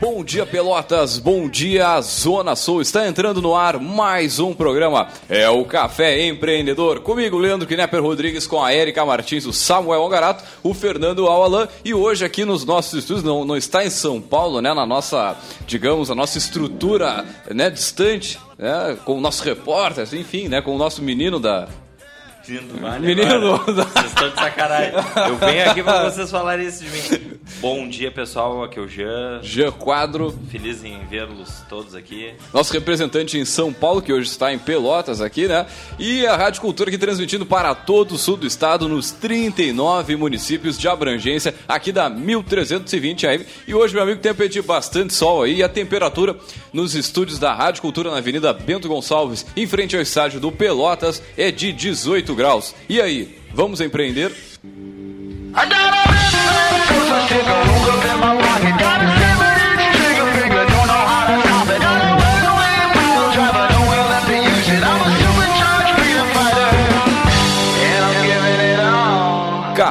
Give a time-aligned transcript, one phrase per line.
[0.00, 1.18] Bom dia, Pelotas.
[1.18, 2.80] Bom dia, Zona Sul.
[2.80, 5.08] Está entrando no ar mais um programa.
[5.28, 7.00] É o Café Empreendedor.
[7.00, 11.68] Comigo, Leandro Knepper Rodrigues, com a Erika Martins, o Samuel Ongarato, o Fernando Alalan.
[11.84, 14.72] E hoje aqui nos nossos estúdios, não, não está em São Paulo, né?
[14.72, 15.36] Na nossa,
[15.66, 20.62] digamos, a nossa estrutura né, distante, né, com o nosso repórter, enfim, né?
[20.62, 21.68] Com o nosso menino da,
[23.00, 24.92] Menino Vocês estão de sacanagem.
[25.28, 27.38] Eu venho aqui para vocês falarem isso de mim.
[27.60, 28.64] Bom dia, pessoal.
[28.64, 29.40] Aqui é o Jean.
[29.42, 30.36] Jean Quadro.
[30.50, 32.32] Feliz em vê-los todos aqui.
[32.52, 35.66] Nosso representante em São Paulo, que hoje está em Pelotas aqui, né?
[35.98, 40.78] E a Rádio Cultura aqui transmitindo para todo o sul do estado, nos 39 municípios
[40.78, 43.46] de abrangência, aqui da 1320 AM.
[43.66, 46.36] E hoje, meu amigo, tem de bastante sol aí e a temperatura
[46.72, 51.22] nos estúdios da Rádio Cultura na Avenida Bento Gonçalves, em frente ao estádio do Pelotas,
[51.36, 52.39] é de 18 graus.
[52.88, 54.32] E aí, vamos empreender?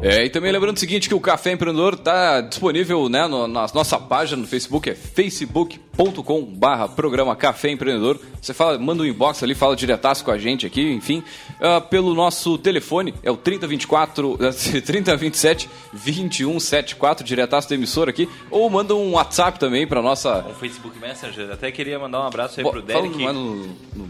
[0.00, 3.66] É, e também lembrando o seguinte, que o Café Empreendedor está disponível né, no, na
[3.74, 8.20] nossa página no Facebook, é facebook.com barra programa Café Empreendedor.
[8.40, 11.24] Você fala, manda um inbox ali, fala diretaço com a gente aqui, enfim.
[11.60, 14.38] Uh, pelo nosso telefone, é o 3024,
[14.86, 18.28] 3027 2174, diretaço da emissora aqui.
[18.52, 20.46] Ou manda um WhatsApp também para nossa...
[20.48, 21.50] Um Facebook Messenger.
[21.50, 23.18] Até queria mandar um abraço aí Bo, pro Derek.
[23.18, 23.66] Fala, no, no,
[23.96, 24.08] no,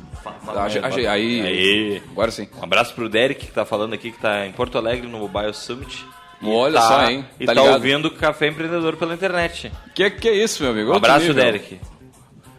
[0.84, 2.46] aí, aí, aí, agora sim.
[2.60, 5.54] Um abraço pro Derek que está falando aqui, que está em Porto Alegre, no Mobile
[5.54, 5.77] Summit.
[6.42, 7.26] Olha tá, só, hein?
[7.38, 9.72] E tá, tá ouvindo Café Empreendedor pela internet.
[9.94, 10.92] Que que é isso, meu amigo?
[10.92, 11.80] Um abraço, Derek.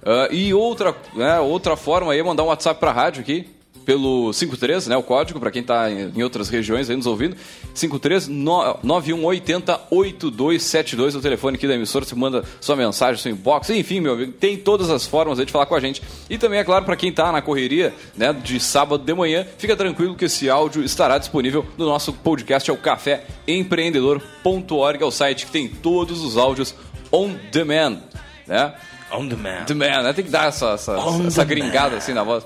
[0.02, 3.50] Uh, e outra, né, outra forma aí é mandar um WhatsApp pra rádio aqui
[3.90, 7.36] pelo 53, né, o código para quem está em outras regiões aí nos ouvindo,
[7.74, 13.68] 53 9180 8272 é o telefone aqui da emissora, você manda sua mensagem, seu inbox,
[13.72, 16.04] enfim, meu amigo, tem todas as formas aí de falar com a gente.
[16.30, 19.76] E também é claro para quem está na correria, né, de sábado de manhã, fica
[19.76, 25.48] tranquilo que esse áudio estará disponível no nosso podcast é o caféempreendedor.org, é o site
[25.48, 26.76] que tem todos os áudios
[27.12, 27.98] on demand,
[28.46, 28.72] né?
[29.12, 29.66] On demand.
[29.66, 30.14] Demand, né?
[30.14, 30.96] Tem que dar essa, essa,
[31.26, 32.46] essa gringada assim na voz.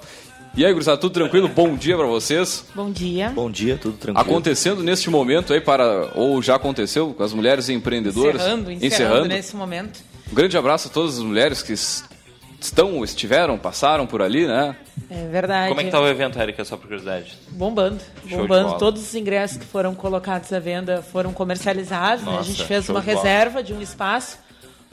[0.56, 1.48] E aí, gurizada, tudo tranquilo?
[1.48, 2.64] Bom dia para vocês.
[2.76, 3.32] Bom dia.
[3.32, 4.30] Bom dia, tudo tranquilo.
[4.30, 9.28] Acontecendo neste momento aí para ou já aconteceu com as mulheres empreendedoras, encerrando, encerrando, encerrando.
[9.30, 10.00] nesse momento.
[10.32, 14.76] Um grande abraço a todas as mulheres que estão, estiveram, passaram por ali, né?
[15.10, 15.70] É verdade.
[15.70, 17.36] Como é que tá o evento, Erika, só por curiosidade?
[17.50, 18.00] Bombando.
[18.30, 18.78] Show bombando.
[18.78, 22.24] Todos os ingressos que foram colocados à venda foram comercializados.
[22.24, 22.42] Nossa, né?
[22.42, 23.64] A gente fez uma de reserva bola.
[23.64, 24.38] de um espaço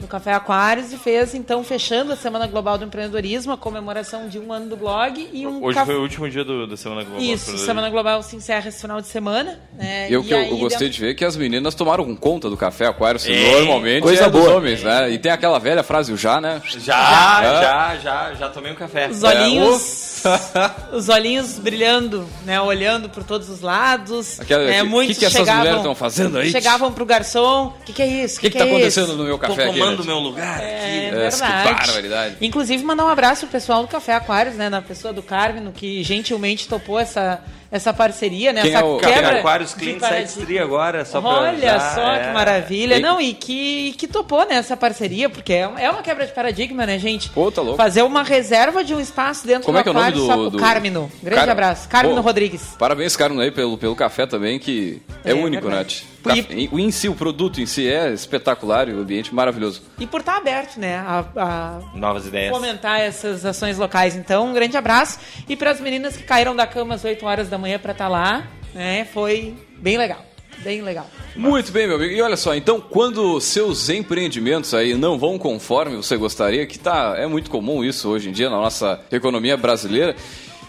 [0.01, 4.39] no Café Aquários e fez, então, fechando a Semana Global do Empreendedorismo, a comemoração de
[4.39, 5.85] um ano do blog e um Hoje caf...
[5.85, 7.21] foi o último dia do, da Semana Global.
[7.21, 9.59] Isso, Semana Global se encerra esse final de semana.
[9.73, 10.09] Né?
[10.09, 12.57] E o que eu, eu, gostei de ver é que as meninas tomaram conta do
[12.57, 14.43] Café Aquários, é, normalmente coisa é boa.
[14.43, 15.11] dos homens, né?
[15.11, 16.61] E tem aquela velha frase, o já, né?
[16.65, 19.09] Já, já, já, já, já tomei um café.
[19.09, 20.07] Os olhinhos...
[20.07, 20.10] É,
[20.91, 22.59] os olhinhos brilhando, né?
[22.61, 24.39] Olhando por todos os lados.
[24.39, 26.51] Aquela, né, que, muitos que, que essas chegavam, mulheres estão fazendo aí?
[26.51, 28.37] Chegavam pro garçom, o que, que é isso?
[28.37, 29.17] O que, que, que, tá é acontecendo isso?
[29.17, 30.07] no meu café Tô tomando aqui?
[30.07, 31.05] meu lugar é, aqui.
[31.05, 31.81] É, verdade.
[31.81, 32.35] Que barbaridade.
[32.41, 34.69] Inclusive, mandar um abraço pro pessoal do Café Aquários, né?
[34.69, 37.41] Na pessoa do Carmen, que gentilmente topou essa
[37.71, 38.61] essa parceria, né?
[38.61, 42.27] Quem essa é o quebra Aquários Clientes Site agora, só Olha só é...
[42.27, 42.97] que maravilha.
[42.97, 42.99] E...
[42.99, 46.99] Não, e que, que topou né, parceria, porque é, é uma quebra de paradigma, né,
[46.99, 47.29] gente?
[47.29, 47.77] Pô, tá louco.
[47.77, 50.25] Fazer uma reserva de um espaço dentro Como do é que é o nome do,
[50.25, 50.57] só do...
[50.57, 51.09] Carmino.
[51.23, 51.49] Grande Car...
[51.49, 51.87] abraço.
[51.87, 52.75] Carmino Pô, Rodrigues.
[52.77, 55.85] Parabéns, Carmino, aí, pelo, pelo café também, que é, é único, né?
[56.49, 56.69] E...
[56.71, 59.81] O em si, o produto em si é espetacular e o ambiente maravilhoso.
[59.99, 60.97] E por estar aberto, né?
[60.97, 62.53] A, a Novas ideias.
[62.53, 64.15] Fomentar essas ações locais.
[64.15, 65.19] Então, um grande abraço.
[65.47, 68.05] E para as meninas que caíram da cama às 8 horas da manhã para estar
[68.05, 69.05] tá lá, né?
[69.05, 70.25] Foi bem legal.
[70.63, 71.09] Bem legal.
[71.35, 72.13] Muito bem, meu amigo.
[72.13, 77.15] E olha só, então, quando seus empreendimentos aí não vão conforme você gostaria, que tá,
[77.17, 80.15] é muito comum isso hoje em dia na nossa economia brasileira,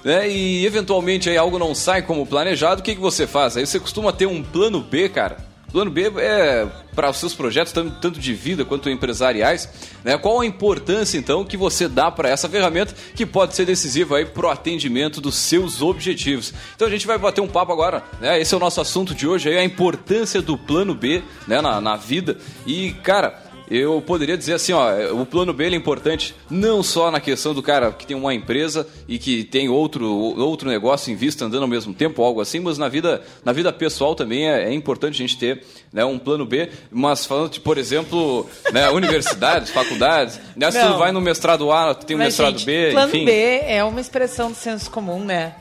[0.04, 0.28] né?
[0.28, 3.56] E eventualmente aí algo não sai como planejado, o que, que você faz?
[3.56, 5.52] Aí você costuma ter um plano B, cara?
[5.72, 9.66] Plano B é para os seus projetos, tanto de vida quanto empresariais.
[10.04, 10.18] Né?
[10.18, 14.46] Qual a importância, então, que você dá para essa ferramenta que pode ser decisiva para
[14.46, 16.52] o atendimento dos seus objetivos?
[16.76, 18.02] Então a gente vai bater um papo agora.
[18.20, 18.38] Né?
[18.38, 21.62] Esse é o nosso assunto de hoje, aí, a importância do plano B né?
[21.62, 22.36] na, na vida.
[22.66, 27.20] E, cara eu poderia dizer assim, ó, o plano B é importante não só na
[27.20, 31.44] questão do cara que tem uma empresa e que tem outro, outro negócio em vista
[31.44, 34.72] andando ao mesmo tempo, algo assim, mas na vida, na vida pessoal também é, é
[34.72, 39.70] importante a gente ter né, um plano B, mas falando de, por exemplo, né, universidades,
[39.70, 43.08] faculdades, né, se tu vai no mestrado A, tu tem um mestrado gente, B, plano
[43.08, 43.24] enfim.
[43.24, 45.54] B é uma expressão do senso comum, né?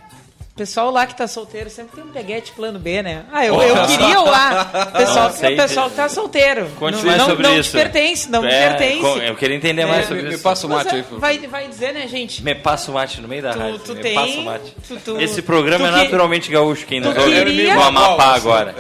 [0.56, 3.26] Pessoal lá que tá solteiro sempre tem um peguete plano B, né?
[3.32, 4.66] Ah, eu, eu queria o A.
[4.98, 6.70] Pessoal, o pessoal que tá solteiro.
[6.78, 7.72] Conte não, não, sobre não isso.
[7.72, 9.26] te pertence, não é, me pertence.
[9.26, 10.38] Eu queria entender mais é, sobre me, isso.
[10.38, 11.06] Me passa o mate aí.
[11.12, 12.44] Vai, vai dizer, né, gente?
[12.44, 13.80] Me passa o mate no meio da tu, rádio.
[13.80, 14.76] Tu me tem, passa o mate.
[14.88, 16.54] Tu, tu, Esse programa é naturalmente que...
[16.54, 16.86] gaúcho.
[16.86, 17.76] Quem não queria...
[17.76, 18.76] no Amapá agora.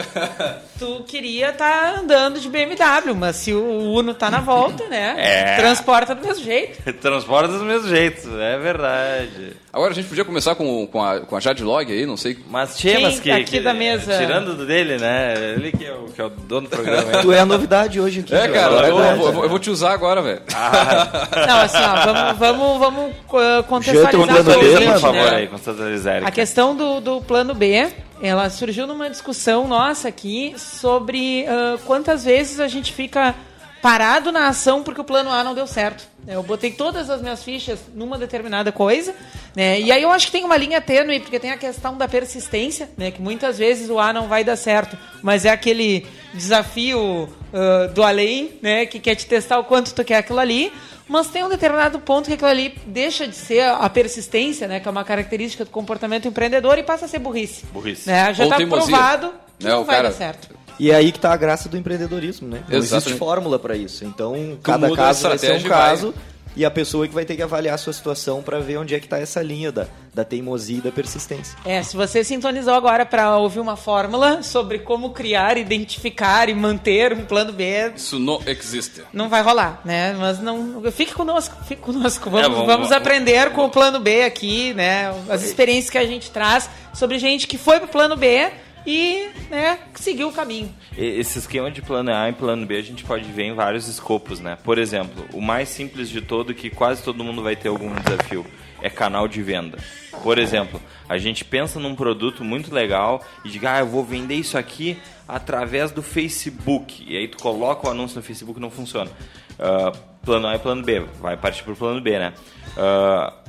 [0.82, 5.16] tu queria estar tá andando de BMW, mas se o Uno tá na volta, né?
[5.22, 5.56] É.
[5.58, 6.94] Transporta do mesmo jeito.
[7.00, 9.56] Transporta do mesmo jeito, é verdade.
[9.72, 12.38] Agora a gente podia começar com, com, a, com a Jade Log aí, não sei.
[12.50, 13.30] Mas temas que.
[13.30, 14.18] Aqui que, da mesa.
[14.18, 15.34] Tirando do dele, né?
[15.56, 17.12] Ele que é o, que é o dono do programa.
[17.22, 18.34] tu é a novidade hoje aqui.
[18.34, 20.42] É, cara, eu, eu, vou, eu, vou te usar agora, velho.
[20.54, 21.28] Ah.
[21.48, 25.36] Não, assim, ó, vamos, vamos, vamos contextualizar a coisa, por favor, né?
[25.36, 26.26] aí, contextualizar.
[26.26, 32.24] A questão do, do plano B ela surgiu numa discussão nossa aqui sobre uh, quantas
[32.24, 33.36] vezes a gente fica
[33.82, 36.06] parado na ação porque o plano A não deu certo.
[36.28, 39.16] Eu botei todas as minhas fichas numa determinada coisa,
[39.56, 39.80] né?
[39.80, 42.92] E aí eu acho que tem uma linha tênue, porque tem a questão da persistência,
[42.96, 43.10] né?
[43.10, 48.04] Que muitas vezes o A não vai dar certo, mas é aquele desafio uh, do
[48.04, 48.86] além, né?
[48.86, 50.72] Que quer te testar o quanto tu quer aquilo ali
[51.12, 54.88] mas tem um determinado ponto que aquilo ali deixa de ser a persistência, né, que
[54.88, 57.66] é uma característica do comportamento empreendedor e passa a ser burrice.
[57.74, 58.10] Burrice.
[58.10, 58.34] Né?
[58.34, 60.10] Já está provado que não, não vai cara...
[60.10, 60.50] dar certo.
[60.80, 62.64] E é aí que está a graça do empreendedorismo, né?
[62.68, 62.96] Não Exatamente.
[62.96, 64.06] existe fórmula para isso.
[64.06, 66.14] Então, cada caso vai ser um caso
[66.56, 69.00] e a pessoa que vai ter que avaliar a sua situação para ver onde é
[69.00, 71.58] que está essa linha da, da teimosia e da persistência.
[71.66, 77.14] É, se você sintonizou agora para ouvir uma fórmula sobre como criar, identificar e manter
[77.14, 79.04] um plano B, isso não existe.
[79.14, 80.14] Não vai rolar, né?
[80.20, 82.30] Mas não, fique conosco, fique conosco.
[82.30, 85.14] Vamos, é, vamos, vamos aprender vamos, com o plano B aqui, né?
[85.30, 88.52] As experiências que a gente traz sobre gente que foi pro plano B
[88.86, 90.74] e né, seguir o caminho.
[90.98, 94.40] Esse esquema de plano A e plano B a gente pode ver em vários escopos,
[94.40, 94.58] né?
[94.64, 98.46] Por exemplo, o mais simples de todo que quase todo mundo vai ter algum desafio
[98.82, 99.78] é canal de venda.
[100.24, 104.36] Por exemplo, a gente pensa num produto muito legal e diz, ah, eu vou vender
[104.36, 107.06] isso aqui através do Facebook.
[107.08, 109.10] E aí tu coloca o anúncio no Facebook não funciona.
[109.52, 112.34] Uh, plano A e plano B, vai partir para o plano B, né?
[112.76, 113.42] Uh,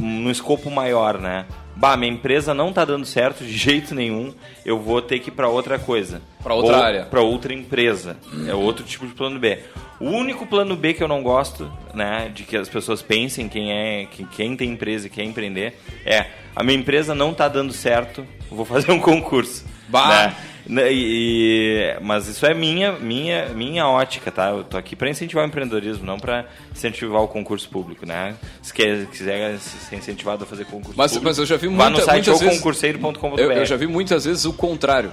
[0.00, 1.46] no escopo maior, né?
[1.76, 5.32] Bah, minha empresa não está dando certo de jeito nenhum, eu vou ter que ir
[5.32, 6.22] para outra coisa.
[6.42, 7.04] Para outra área.
[7.04, 8.16] Para outra empresa.
[8.48, 9.60] É outro tipo de plano B.
[10.00, 13.72] O único plano B que eu não gosto, né, de que as pessoas pensem quem
[13.72, 18.26] é, quem tem empresa e quer empreender, é a minha empresa não está dando certo,
[18.50, 19.64] vou fazer um concurso.
[19.88, 20.08] Bah.
[20.08, 20.36] Né?
[20.68, 24.50] Né, e, mas isso é minha, minha, minha ótica, tá?
[24.50, 28.34] Eu tô aqui para incentivar o empreendedorismo, não para incentivar o concurso público, né?
[28.60, 31.90] Se quer, quiser ser incentivado a fazer concurso mas, público, mas eu já vi muita,
[31.90, 33.40] no site concurseiro.com.br.
[33.40, 35.12] Eu, eu já vi muitas vezes o contrário.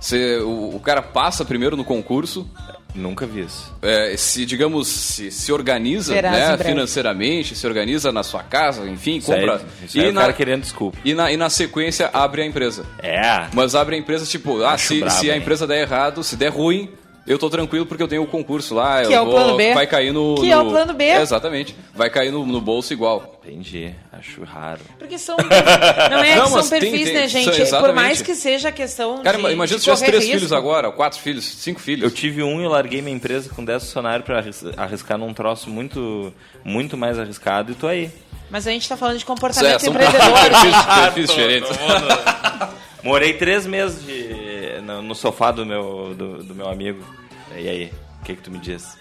[0.00, 2.48] Você, o, o cara passa primeiro no concurso,
[2.94, 3.72] Nunca vi isso.
[3.82, 9.32] É, se, digamos, se, se organiza né, financeiramente, se organiza na sua casa, enfim, isso
[9.32, 9.62] compra.
[9.84, 10.98] Isso e é na, cara querendo desculpa.
[11.04, 12.84] E na, e na sequência abre a empresa.
[13.02, 13.46] É.
[13.52, 16.90] Mas abre a empresa, tipo, ah, se, se a empresa der errado, se der ruim,
[17.30, 19.04] Eu tô tranquilo porque eu tenho o concurso lá.
[19.04, 19.72] Que é o vou, plano B.
[19.72, 20.34] Vai cair no.
[20.34, 21.04] Que no, é o plano B.
[21.04, 21.76] Exatamente.
[21.94, 23.38] Vai cair no, no bolso igual.
[23.44, 23.94] Entendi.
[24.12, 24.80] Acho raro.
[24.98, 25.36] Porque são.
[25.36, 27.66] Não é não, que são perfis, tem, tem, né, gente?
[27.66, 29.22] São, Por mais que seja a questão.
[29.22, 30.38] Cara, de, imagina se tivesse três risco.
[30.38, 32.02] filhos agora, quatro filhos, cinco filhos.
[32.02, 34.44] Eu tive um e larguei minha empresa com 10 funcionários para
[34.76, 36.34] arriscar num troço muito,
[36.64, 38.10] muito mais arriscado e tô aí.
[38.50, 40.32] Mas a gente tá falando de comportamento é, empreendedor.
[40.50, 41.70] perfis, perfis diferentes.
[43.04, 47.19] Morei três meses de, no, no sofá do meu, do, do meu amigo.
[47.56, 48.98] E aí, o que, que tu me diz?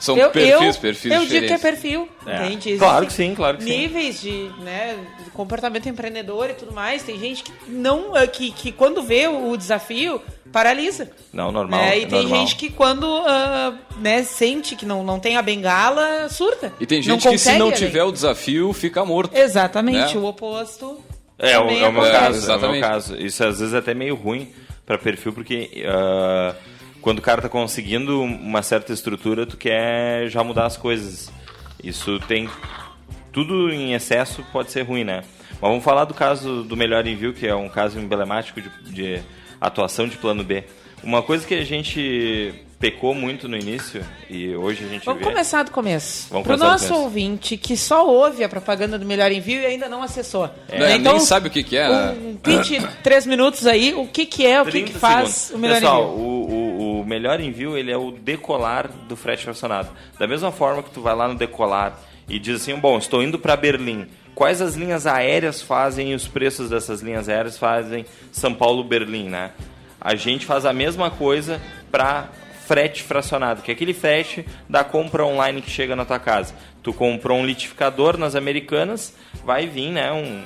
[0.00, 2.46] São eu, perfis, eu, perfis eu digo que é perfil, é.
[2.46, 2.78] entende?
[2.78, 4.30] Claro que sim, claro que níveis sim.
[4.30, 7.02] Níveis de, né, de comportamento empreendedor e tudo mais.
[7.02, 11.10] Tem gente que não eh, que, que quando vê o desafio paralisa.
[11.30, 11.80] Não, normal.
[11.80, 11.98] Né?
[11.98, 12.40] E é tem normal.
[12.40, 16.72] gente que quando uh, né, sente que não, não tem a bengala, surta.
[16.80, 19.36] E tem gente que se não tiver o desafio, fica morto.
[19.36, 20.20] Exatamente, né?
[20.20, 20.98] o oposto.
[21.38, 22.64] É, o, é o meu caso, exatamente.
[22.64, 23.16] é o meu caso.
[23.16, 24.50] Isso às vezes é até meio ruim
[24.86, 26.54] para perfil, porque uh,
[27.00, 31.30] quando o cara tá conseguindo uma certa estrutura, tu quer já mudar as coisas.
[31.82, 32.48] Isso tem.
[33.32, 35.22] Tudo em excesso pode ser ruim, né?
[35.52, 39.22] Mas vamos falar do caso do melhor envio, que é um caso emblemático de, de
[39.60, 40.64] atuação de plano B.
[41.02, 45.28] Uma coisa que a gente pecou muito no início e hoje a gente Vamos vê...
[45.28, 46.28] começar do começo.
[46.30, 47.04] Vamos Para o começar do nosso começo.
[47.04, 50.48] ouvinte que só ouve a propaganda do Melhor Envio e ainda não acessou.
[50.66, 50.98] É, Né?
[50.98, 51.86] nem sabe o que, que é.
[51.88, 52.16] né?
[52.24, 55.50] Um pitch, três minutos aí, o que, que é, o que, 30 que faz segundos.
[55.50, 56.24] o Melhor Pessoal, Envio?
[56.24, 56.59] o, o,
[57.00, 59.88] o melhor envio ele é o decolar do frete fracionado.
[60.18, 63.38] Da mesma forma que tu vai lá no decolar e diz assim, bom, estou indo
[63.38, 64.06] para Berlim.
[64.34, 69.50] Quais as linhas aéreas fazem e os preços dessas linhas aéreas fazem São Paulo-Berlim, né?
[70.00, 72.28] A gente faz a mesma coisa para
[72.66, 76.54] frete fracionado, que é aquele frete da compra online que chega na tua casa.
[76.82, 79.14] Tu comprou um litificador nas Americanas,
[79.44, 80.42] vai vir, né, um,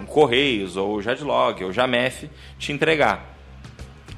[0.00, 2.28] um Correios ou Jadlog ou Jamef
[2.58, 3.39] te entregar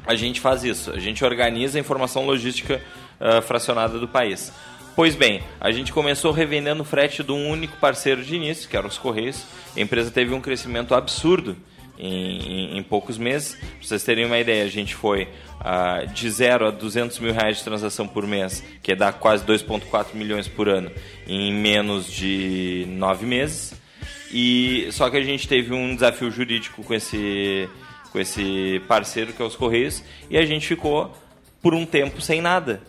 [0.07, 0.91] a gente faz isso.
[0.91, 2.81] A gente organiza a informação logística
[3.21, 4.53] uh, fracionada do país.
[4.95, 8.87] Pois bem, a gente começou revendendo frete de um único parceiro de início, que era
[8.87, 9.45] os Correios.
[9.75, 11.57] A empresa teve um crescimento absurdo
[11.99, 13.55] em, em, em poucos meses.
[13.55, 15.29] Para vocês terem uma ideia, a gente foi
[15.61, 20.15] uh, de 0 a 200 mil reais de transação por mês, que dá quase 2,4
[20.15, 20.91] milhões por ano,
[21.27, 23.81] em menos de nove meses.
[24.31, 27.69] E só que a gente teve um desafio jurídico com esse
[28.13, 31.11] com esse parceiro que é os Correios e a gente ficou
[31.63, 32.83] por um tempo sem nada.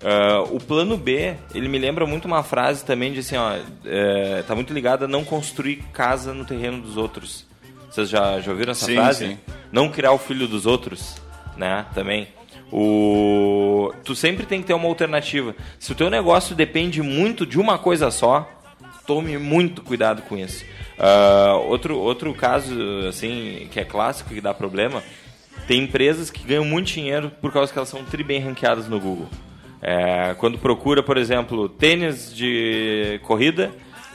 [0.00, 3.56] Uh, o plano B, ele me lembra muito uma frase também de assim, ó,
[3.86, 7.46] é, tá muito ligado a não construir casa no terreno dos outros.
[7.90, 9.26] Vocês já, já ouviram essa Sim, frase?
[9.26, 9.38] sim.
[9.72, 11.16] Não criar o filho dos outros,
[11.56, 11.86] né?
[11.94, 12.28] Também.
[12.70, 13.92] O...
[14.04, 15.54] Tu sempre tem que ter uma alternativa.
[15.78, 18.50] Se o teu negócio depende muito de uma coisa só,
[19.06, 20.64] tome muito cuidado com isso.
[20.98, 22.74] Uh, outro, outro caso,
[23.08, 25.02] assim, que é clássico, que dá problema,
[25.66, 29.00] tem empresas que ganham muito dinheiro por causa que elas são tri bem ranqueadas no
[29.00, 29.28] Google.
[29.82, 33.70] É, quando procura, por exemplo, tênis de corrida,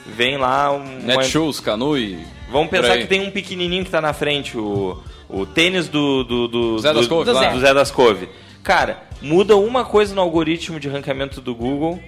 [0.05, 0.99] vem lá um...
[0.99, 2.17] Netshoes, Canui...
[2.51, 6.47] Vamos pensar que tem um pequenininho que está na frente, o, o tênis do, do,
[6.47, 8.27] do, Zé das Couve, do, do Zé das Couve.
[8.63, 11.99] Cara, muda uma coisa no algoritmo de ranqueamento do Google,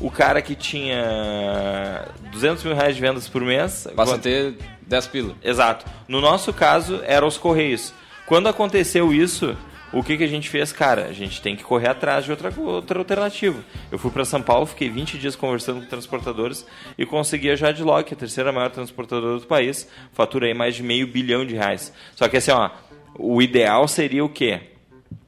[0.00, 3.86] o cara que tinha 200 mil reais de vendas por mês...
[3.94, 4.54] Passa a ter
[4.86, 5.34] 10 pila.
[5.42, 5.86] Exato.
[6.08, 7.92] No nosso caso, eram os Correios.
[8.26, 9.56] Quando aconteceu isso,
[9.92, 10.72] o que, que a gente fez?
[10.72, 13.62] Cara, a gente tem que correr atrás de outra, outra alternativa.
[13.92, 16.66] Eu fui para São Paulo, fiquei 20 dias conversando com transportadores
[16.98, 19.88] e consegui a é a terceira maior transportadora do país.
[20.12, 21.92] Faturei mais de meio bilhão de reais.
[22.16, 22.70] Só que assim, ó,
[23.16, 24.60] o ideal seria o quê?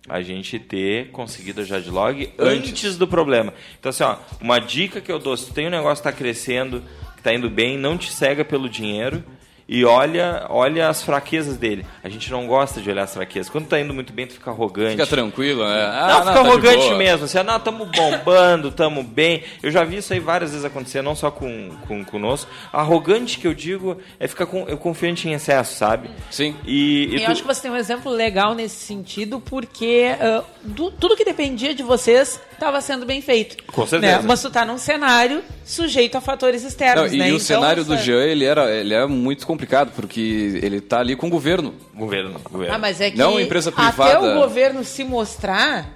[0.08, 2.70] A gente ter conseguido a Jadlog antes.
[2.70, 2.96] Antes.
[2.96, 3.52] do problema.
[3.78, 6.12] Então, assim, ó, uma dica que eu dou: se tu tem um negócio que está
[6.16, 6.82] crescendo,
[7.14, 9.24] que está indo bem, não te cega pelo dinheiro
[9.68, 11.84] e olha, olha as fraquezas dele.
[12.04, 13.50] A gente não gosta de olhar as fraquezas.
[13.50, 14.92] Quando tá indo muito bem, tu fica arrogante.
[14.92, 15.82] Fica tranquilo, né?
[15.92, 17.24] Ah, não, fica tá arrogante mesmo.
[17.24, 19.42] Assim, ah, não, tamo bombando, tamo bem.
[19.62, 22.50] Eu já vi isso aí várias vezes acontecer, não só com, com conosco.
[22.72, 26.10] Arrogante que eu digo é ficar com, eu confiante em excesso, sabe?
[26.30, 26.54] Sim.
[26.64, 30.44] E, e Eu tu- acho que você tem um exemplo legal nesse sentido, porque ah,
[30.62, 33.62] du- tudo que dependia de vocês estava sendo bem feito.
[33.72, 34.18] Com certeza.
[34.18, 34.24] Né?
[34.26, 37.24] Mas tu tá num cenário sujeito a fatores Não, externos, e né?
[37.26, 40.98] o Então, cenário do essa- Jean, ele era, ele é muito complicado, porque ele tá
[41.00, 41.74] ali com o governo.
[41.94, 42.74] Governo, governo.
[42.74, 44.32] Ah, mas é que Não empresa até privada.
[44.36, 45.88] o governo se mostrar,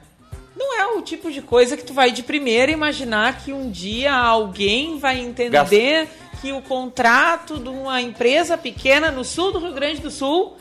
[0.57, 4.13] não é o tipo de coisa que tu vai de primeira imaginar que um dia
[4.15, 6.09] alguém vai entender
[6.41, 10.57] que o contrato de uma empresa pequena no sul do Rio Grande do Sul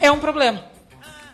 [0.00, 0.64] é um problema.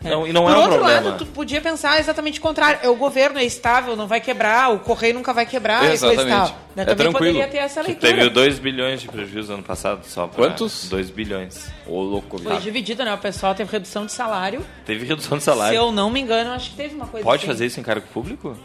[0.03, 1.09] Não, e não Por é um outro problema.
[1.11, 2.79] lado, tu podia pensar exatamente o contrário.
[2.81, 6.23] É o governo é estável, não vai quebrar, o correio nunca vai quebrar exatamente.
[6.23, 7.13] e coisa É Também tranquilo.
[7.33, 8.11] poderia ter essa leitura.
[8.15, 10.27] teve 2 bilhões de prejuízo ano passado só.
[10.27, 10.89] Quantos?
[10.89, 11.69] 2 bilhões.
[11.85, 12.41] Ô, louco.
[12.41, 13.13] Foi dividido, né?
[13.13, 14.65] O pessoal teve redução de salário.
[14.85, 15.77] Teve redução de salário.
[15.77, 17.47] Se eu não me engano, acho que teve uma coisa Pode assim.
[17.47, 18.57] fazer isso em cargo público?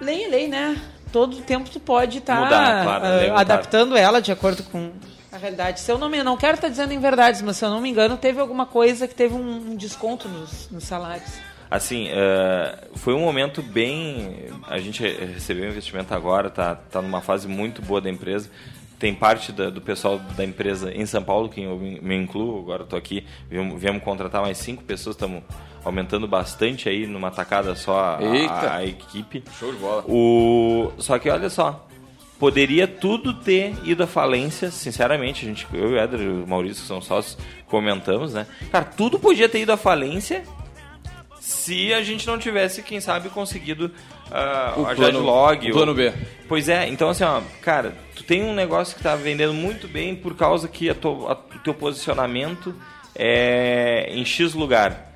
[0.00, 0.80] Lei é lei, né?
[1.12, 3.40] Todo tempo tu pode estar Mudar, claro, mudar.
[3.40, 4.90] adaptando ela de acordo com
[5.30, 5.80] a realidade.
[5.80, 7.90] Se eu não me não quero estar dizendo em verdades, mas se eu não me
[7.90, 11.38] engano, teve alguma coisa que teve um, um desconto nos, nos salários.
[11.70, 14.46] Assim, uh, foi um momento bem.
[14.66, 18.50] A gente recebeu um investimento agora, tá, tá numa fase muito boa da empresa.
[18.98, 22.82] Tem parte da, do pessoal da empresa em São Paulo, que eu me incluo, agora
[22.82, 25.44] estou aqui, viemos, viemos, contratar mais cinco pessoas, estamos
[25.84, 29.44] aumentando bastante aí numa tacada só a, a, equipe.
[29.56, 30.04] Show de bola.
[30.08, 31.87] O, só que olha só,
[32.38, 36.46] poderia tudo ter ido à falência, sinceramente, a gente, eu e o Éder e o
[36.46, 38.46] Maurício, que são sócios, comentamos, né?
[38.70, 40.42] Cara, tudo podia ter ido à falência
[41.40, 45.70] se a gente não tivesse, quem sabe, conseguido uh, o a plano, Jadlog.
[45.70, 46.12] O plano B.
[46.46, 50.14] Pois é, então assim, ó, cara, tu tem um negócio que está vendendo muito bem
[50.14, 52.74] por causa que o teu posicionamento
[53.14, 55.07] é em X lugar.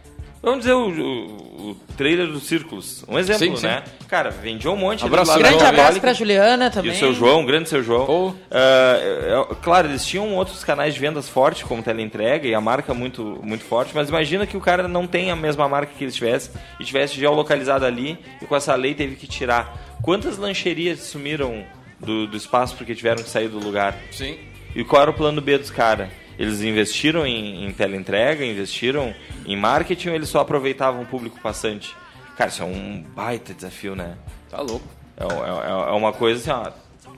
[0.42, 3.04] Vamos dizer o, o, o trailer dos Círculos.
[3.06, 3.66] Um exemplo, sim, sim.
[3.66, 3.84] né?
[4.08, 5.04] Cara, vendia um monte.
[5.04, 6.90] Abraço, grande abraço pra Juliana também.
[6.90, 8.06] E o seu João, grande seu João.
[8.08, 8.28] Oh.
[8.30, 12.92] Uh, é, claro, eles tinham outros canais de vendas fortes, como teleentrega, e a marca
[12.92, 16.14] muito, muito forte, mas imagina que o cara não tem a mesma marca que eles
[16.16, 19.96] tivessem, e tivesse geolocalizado ali, e com essa lei teve que tirar.
[20.02, 21.64] Quantas lancherias sumiram
[22.00, 23.96] do, do espaço porque tiveram que sair do lugar?
[24.10, 24.36] Sim.
[24.74, 26.08] E qual era o plano B dos caras?
[26.38, 29.14] Eles investiram em, em teleentrega, investiram
[29.46, 31.94] em marketing ou eles só aproveitavam o público passante?
[32.36, 34.16] Cara, isso é um baita desafio, né?
[34.50, 34.86] Tá louco.
[35.16, 36.72] É, é, é uma coisa assim,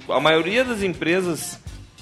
[0.09, 1.59] ó, a maioria das empresas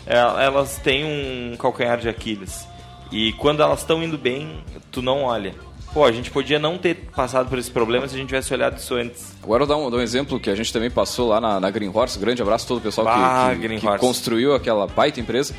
[0.06, 2.66] é, elas têm um calcanhar de Aquiles.
[3.10, 5.54] E quando elas estão indo bem, tu não olha.
[5.92, 8.78] Pô, a gente podia não ter passado por esse problema se a gente tivesse olhado
[8.78, 9.34] isso antes.
[9.42, 11.60] Agora eu vou dar um, dar um exemplo que a gente também passou lá na,
[11.60, 12.18] na Green Horse.
[12.18, 15.54] Grande abraço a todo o pessoal bah, que, que, que construiu aquela baita empresa.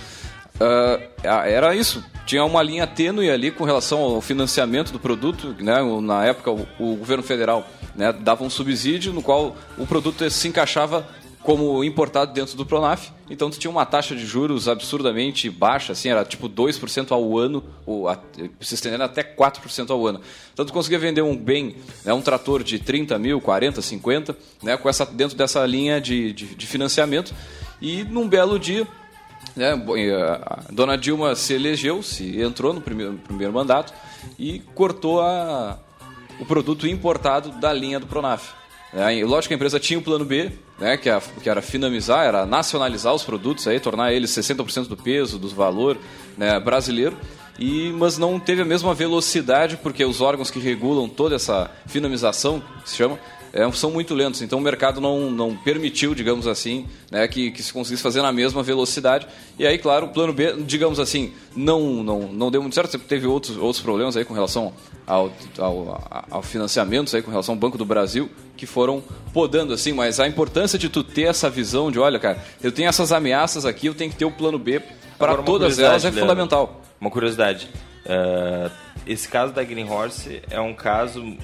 [0.64, 2.04] Uh, era isso.
[2.26, 5.56] Tinha uma linha tênue ali com relação ao financiamento do produto.
[5.60, 5.76] Né?
[6.02, 10.48] Na época, o, o governo federal né, dava um subsídio no qual o produto se
[10.48, 11.06] encaixava
[11.44, 13.12] como importado dentro do Pronaf.
[13.30, 17.62] Então tu tinha uma taxa de juros absurdamente baixa, assim, era tipo 2% ao ano,
[17.86, 18.18] ou a,
[18.62, 20.22] se estendendo até 4% ao ano.
[20.54, 24.78] Então tu conseguia vender um bem, né, um trator de 30 mil, 40, 50, né,
[24.78, 27.36] com essa, dentro dessa linha de, de, de financiamento.
[27.82, 28.88] E num belo dia,
[29.56, 29.74] né,
[30.46, 33.94] a dona Dilma se elegeu, se entrou no primeiro, primeiro mandato
[34.38, 35.78] e cortou a,
[36.40, 38.52] o produto importado da linha do Pronaf.
[38.94, 42.26] É, lógico que a empresa tinha o plano B, né, que, era, que era finamizar,
[42.26, 45.98] era nacionalizar os produtos, aí, tornar eles 60% do peso, do valor
[46.38, 47.18] né, brasileiro,
[47.58, 52.62] e, mas não teve a mesma velocidade, porque os órgãos que regulam toda essa finamização,
[52.84, 53.18] que se chama,
[53.54, 54.42] é, são muito lentos.
[54.42, 58.32] Então o mercado não, não permitiu, digamos assim, né, que, que se conseguisse fazer na
[58.32, 59.28] mesma velocidade.
[59.60, 62.98] E aí, claro, o plano B, digamos assim, não, não, não deu muito certo.
[62.98, 64.74] Teve outros, outros problemas aí com relação
[65.06, 69.94] ao, ao, ao financiamento, aí, com relação ao Banco do Brasil, que foram podando assim.
[69.94, 73.68] Mas a importância de tu ter essa visão de, olha, cara, eu tenho essas ameaças
[73.68, 74.82] aqui, eu tenho que ter o plano B
[75.20, 76.82] para todas elas é Leandro, fundamental.
[77.00, 77.70] Uma curiosidade.
[78.04, 78.72] Uh,
[79.06, 81.38] esse caso da Green Horse é um caso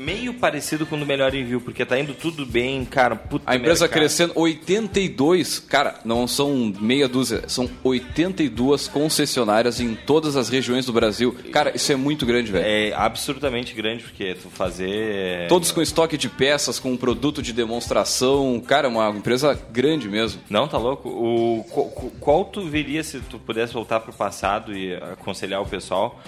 [0.00, 3.14] meio parecido com o do Melhor Envio, porque tá indo tudo bem, cara.
[3.14, 10.36] Puta a empresa crescendo 82, cara, não são meia dúzia, são 82 concessionárias em todas
[10.36, 11.36] as regiões do Brasil.
[11.52, 12.64] Cara, isso é muito grande, velho.
[12.64, 15.46] É absurdamente grande, porque tu fazer.
[15.48, 18.58] Todos com estoque de peças, com produto de demonstração.
[18.66, 20.40] Cara, é uma empresa grande mesmo.
[20.48, 21.10] Não, tá louco?
[21.10, 21.86] O, qual,
[22.18, 26.18] qual tu veria se tu pudesse voltar pro passado e aconselhar o pessoal?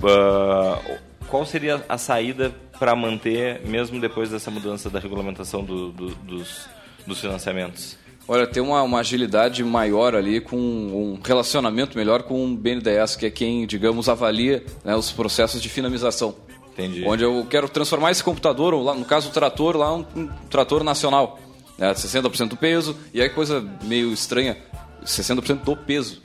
[0.00, 6.08] Uh, qual seria a saída para manter, mesmo depois dessa mudança da regulamentação do, do,
[6.16, 6.68] dos,
[7.06, 7.96] dos financiamentos?
[8.28, 13.24] Olha, tem uma, uma, agilidade maior ali, com um relacionamento melhor com o BNDES, que
[13.24, 16.34] é quem, digamos, avalia né, os processos de finalização.
[16.74, 17.02] Entendi.
[17.06, 20.28] Onde eu quero transformar esse computador, ou lá, no caso o trator, lá um, um
[20.50, 21.40] trator nacional.
[21.78, 24.58] Né, 60% do peso, e aí coisa meio estranha,
[25.02, 26.20] 60% do peso.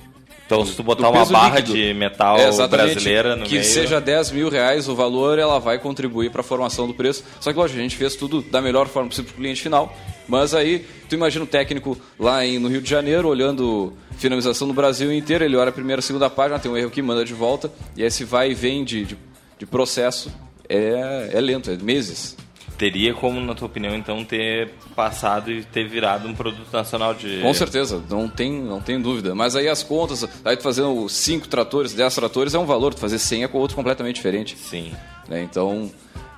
[0.48, 1.74] Então, se tu botar uma barra líquido.
[1.74, 3.66] de metal é, brasileira no que meio...
[3.66, 7.22] seja 10 mil reais o valor, ela vai contribuir para a formação do preço.
[7.42, 9.94] Só que, lógico, a gente fez tudo da melhor forma possível para o cliente final.
[10.26, 14.74] Mas aí, tu imagina o técnico lá em, no Rio de Janeiro, olhando finalização no
[14.74, 17.34] Brasil inteiro, ele olha a primeira, a segunda página, tem um erro aqui, manda de
[17.34, 19.18] volta, e esse vai e vem de, de,
[19.60, 20.32] de processo
[20.70, 22.38] é, é lento, é meses.
[22.78, 27.40] Teria como, na tua opinião, então, ter passado e ter virado um produto nacional de...
[27.42, 29.34] Com certeza, não tem, não tem dúvida.
[29.34, 33.00] Mas aí as contas, aí tu fazendo 5 tratores, 10 tratores é um valor, tu
[33.00, 34.58] fazer 100 é com outro completamente diferente.
[34.58, 34.94] Sim.
[35.28, 35.42] Né?
[35.42, 35.92] Então,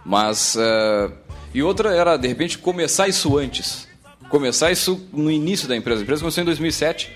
[0.06, 0.56] mas...
[0.56, 1.12] Uh...
[1.54, 3.88] E outra era, de repente, começar isso antes.
[4.30, 6.02] Começar isso no início da empresa.
[6.02, 7.12] A empresa começou em 2007,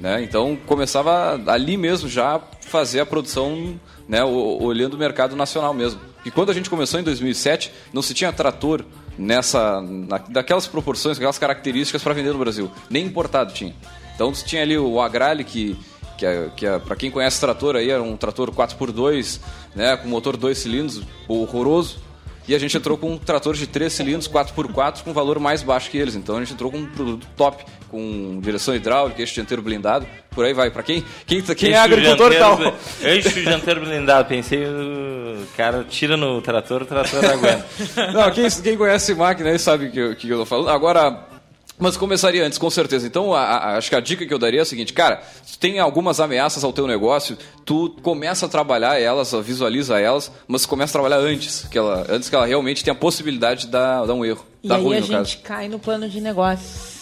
[0.00, 0.22] né?
[0.22, 4.24] Então começava ali mesmo já fazer a produção, né?
[4.24, 6.00] olhando o mercado nacional mesmo.
[6.24, 8.84] E quando a gente começou em 2007, não se tinha trator
[9.18, 12.70] nessa, na, daquelas proporções, aquelas características para vender no Brasil.
[12.88, 13.74] Nem importado tinha.
[14.14, 15.76] Então tinha ali o Agrale que
[16.16, 19.40] que, é, que é, para quem conhece trator aí era um trator 4x2,
[19.74, 21.98] né, com motor 2 cilindros, horroroso.
[22.46, 25.90] E a gente entrou com um trator de 3 cilindros, 4x4, com valor mais baixo
[25.90, 26.14] que eles.
[26.14, 30.44] Então a gente entrou com um produto top, com direção hidráulica, eixo dianteiro blindado, por
[30.44, 30.70] aí vai.
[30.70, 32.58] Para quem, quem, quem é agricultor tal.
[33.00, 37.66] Eixo dianteiro blindado, pensei, o cara tira no trator, o trator aguenta.
[38.12, 40.68] Não, quem, quem conhece máquina aí sabe o que, que eu tô falando.
[40.68, 41.33] Agora,
[41.78, 43.06] mas começaria antes, com certeza.
[43.06, 45.58] Então, a, a, acho que a dica que eu daria é a seguinte, cara, tu
[45.58, 50.92] tem algumas ameaças ao teu negócio, tu começa a trabalhar elas, visualiza elas, mas começa
[50.92, 54.14] a trabalhar antes, que ela, antes que ela realmente tenha a possibilidade de dar, dar
[54.14, 54.44] um erro.
[54.62, 55.38] E aí ruim, a gente caso.
[55.42, 56.94] cai no plano de negócios.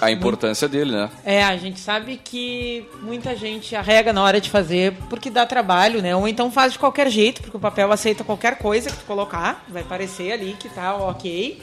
[0.00, 1.10] A importância dele, né?
[1.22, 6.00] É, a gente sabe que muita gente arrega na hora de fazer porque dá trabalho,
[6.00, 6.16] né?
[6.16, 9.62] Ou então faz de qualquer jeito, porque o papel aceita qualquer coisa que tu colocar,
[9.68, 11.60] vai parecer ali que tá ok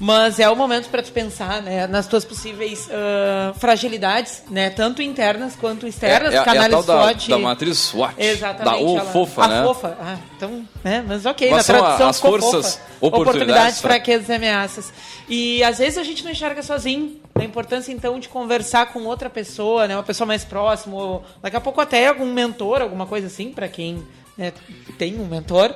[0.00, 5.02] mas é o momento para tu pensar né, nas tuas possíveis uh, fragilidades, né, tanto
[5.02, 6.32] internas quanto externas.
[6.32, 7.28] É, é, canais é a tal SWOT.
[7.28, 8.14] Da, da matriz SWOT.
[8.16, 8.84] Exatamente.
[8.84, 9.62] Da O fofa, a né?
[9.64, 9.98] fofa.
[10.00, 12.82] Ah, então, né, mas ok, Mas na tradução as forças, fofa.
[13.00, 14.92] oportunidades, oportunidades fraquezas e ameaças.
[15.28, 17.20] E às vezes a gente não enxerga sozinho.
[17.34, 21.56] A importância, então, de conversar com outra pessoa, né, uma pessoa mais próxima, ou daqui
[21.56, 24.02] a pouco até algum mentor, alguma coisa assim, para quem
[24.36, 24.52] né,
[24.96, 25.74] tem um mentor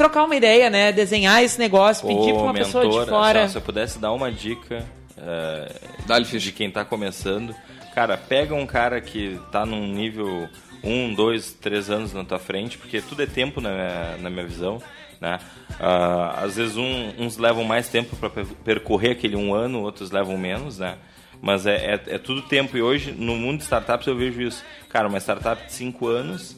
[0.00, 0.90] trocar uma ideia, né?
[0.92, 3.48] Desenhar esse negócio, Pô, pedir para uma mentor, pessoa de fora.
[3.48, 4.82] Se eu pudesse dar uma dica
[5.18, 7.54] uh, de quem está começando,
[7.94, 10.48] cara, pega um cara que está num nível
[10.82, 14.46] um, dois, três anos na tua frente, porque tudo é tempo na minha, na minha
[14.46, 14.80] visão.
[15.20, 15.38] Né?
[15.72, 18.30] Uh, às vezes um, uns levam mais tempo para
[18.64, 20.96] percorrer aquele um ano, outros levam menos, né?
[21.42, 22.74] Mas é, é, é, tudo tempo.
[22.74, 24.64] E hoje, no mundo de startups, eu vejo isso.
[24.88, 26.56] Cara, uma startup de cinco anos,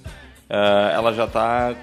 [0.53, 1.75] uh, ela já está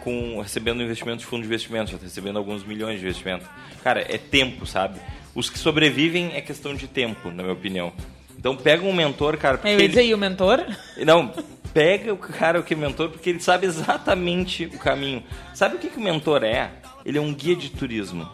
[0.41, 3.45] recebendo investimento de fundo de investimento, já está recebendo alguns milhões de investimento.
[3.83, 4.99] Cara, é tempo, sabe?
[5.33, 7.91] Os que sobrevivem é questão de tempo, na minha opinião.
[8.37, 9.57] Então pega um mentor, cara.
[9.57, 10.11] Porque Eu ia dizer, ele...
[10.11, 10.63] e o mentor?
[11.05, 11.33] Não,
[11.73, 15.23] pega o cara que é mentor, porque ele sabe exatamente o caminho.
[15.53, 16.71] Sabe o que, que o mentor é?
[17.05, 18.29] Ele é um guia de turismo.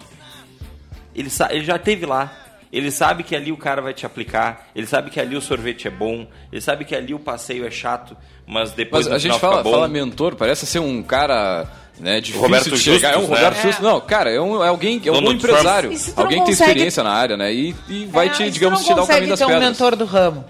[1.15, 2.44] Ele, ele já teve lá.
[2.75, 5.87] Ele sabe que ali o cara vai te aplicar, ele sabe que ali o sorvete
[5.87, 9.39] é bom, ele sabe que ali o passeio é chato, mas depois mas a gente
[9.39, 11.65] fala, fala mentor, parece ser um cara
[11.97, 13.13] né, difícil Roberto de chegar.
[13.13, 13.77] é um Roberto né?
[13.81, 17.37] Não, cara, é, um, é alguém, é um empresário, alguém que tem experiência na área,
[17.37, 17.53] né?
[17.53, 19.57] E, e vai é, te, digamos, te dar o caminho das pedras.
[19.57, 20.43] um mentor do ramo.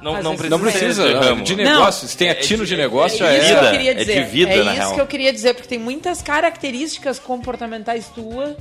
[0.00, 1.42] Não, não precisa, não precisa de, ramo.
[1.42, 2.04] de negócio.
[2.04, 3.38] Não, se tem atino é de, de negócio, já é.
[3.38, 3.58] Isso é.
[3.58, 4.12] Que eu queria dizer.
[4.12, 4.94] É de vida, é na isso real.
[4.94, 8.56] que eu queria dizer, porque tem muitas características comportamentais tuas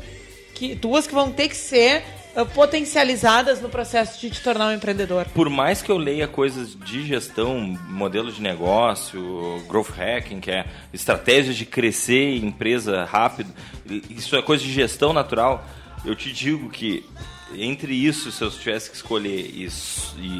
[0.54, 2.04] que, tuas que vão ter que ser
[2.54, 5.26] potencializadas no processo de te tornar um empreendedor.
[5.34, 10.66] Por mais que eu leia coisas de gestão, modelo de negócio, growth hacking, que é
[10.92, 13.54] estratégia de crescer empresa rápido,
[14.10, 15.66] isso é coisa de gestão natural,
[16.06, 17.06] eu te digo que
[17.56, 19.70] entre isso, se eu tivesse que escolher e,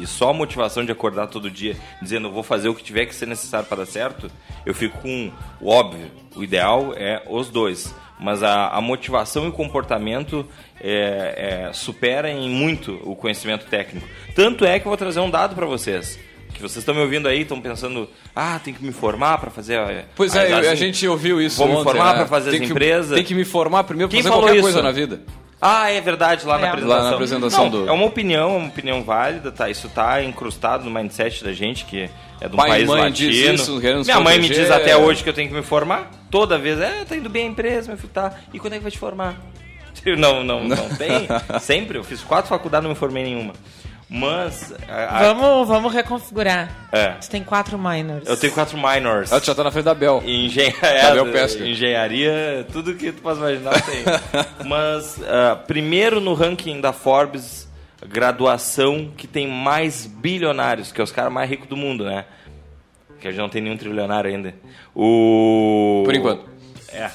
[0.06, 3.26] só a motivação de acordar todo dia dizendo vou fazer o que tiver que ser
[3.26, 4.30] necessário para dar certo,
[4.66, 6.10] eu fico com o óbvio.
[6.34, 10.46] O ideal é os dois mas a, a motivação e o comportamento
[10.80, 14.06] é, é, supera em muito o conhecimento técnico.
[14.34, 16.18] Tanto é que eu vou trazer um dado para vocês
[16.54, 19.76] que vocês estão me ouvindo aí, estão pensando, ah, tem que me formar para fazer.
[19.76, 21.58] A, pois é, assim, a gente ouviu isso.
[21.58, 22.18] Vou ontem, me formar né?
[22.18, 23.16] para fazer tem as que, empresas.
[23.16, 24.62] Tem que me formar primeiro para fazer qualquer isso?
[24.62, 25.20] coisa na vida.
[25.60, 26.60] Ah, é verdade, lá, é.
[26.60, 27.02] Na, apresentação.
[27.02, 27.64] lá na apresentação.
[27.64, 27.88] Não, do...
[27.88, 29.70] É uma opinião, é uma opinião válida, tá?
[29.70, 33.30] Isso tá incrustado no mindset da gente, que é de um Pai país mãe latino.
[33.30, 36.10] Diz isso, Minha mãe me diz até hoje que eu tenho que me formar.
[36.30, 38.34] Toda vez, é, tá indo bem a empresa, meu filho, tá.
[38.52, 39.36] E quando é que vai te formar?
[40.18, 41.26] Não, não, não tem.
[41.60, 43.54] Sempre, eu fiz quatro faculdades, não me formei nenhuma.
[44.08, 44.72] Mas.
[44.88, 45.32] A, a...
[45.32, 46.70] Vamos, vamos reconfigurar.
[46.92, 47.14] É.
[47.20, 48.28] Você tem quatro minors.
[48.28, 49.32] Eu tenho quatro minors.
[49.32, 50.22] Ah, tu já tá na frente da Bel.
[50.24, 51.64] Engenharia, Pesca.
[51.64, 54.04] engenharia, tudo que tu pode imaginar tem.
[54.66, 57.68] Mas, uh, primeiro no ranking da Forbes,
[58.06, 62.24] graduação que tem mais bilionários, que é os caras mais ricos do mundo, né?
[63.20, 64.54] Que a gente não tem nenhum trilionário ainda.
[64.94, 66.02] O.
[66.04, 66.44] Por enquanto.
[66.92, 67.10] É.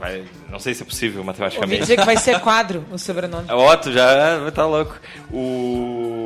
[0.00, 1.74] Vai, não sei se é possível matematicamente.
[1.74, 3.44] Ouvi dizer que vai ser quadro o sobrenome.
[3.46, 4.98] É Otto, já vai estar tá louco.
[5.30, 6.19] O...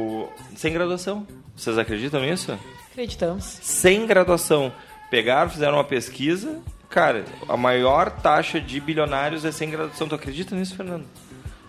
[0.57, 1.27] Sem graduação.
[1.57, 2.59] Vocês acreditam nisso?
[2.91, 3.45] Acreditamos.
[3.63, 4.73] Sem graduação.
[5.11, 6.61] Pegaram, fizeram uma pesquisa.
[6.89, 10.09] Cara, a maior taxa de bilionários é sem graduação.
[10.09, 11.05] Tu acredita nisso, Fernando?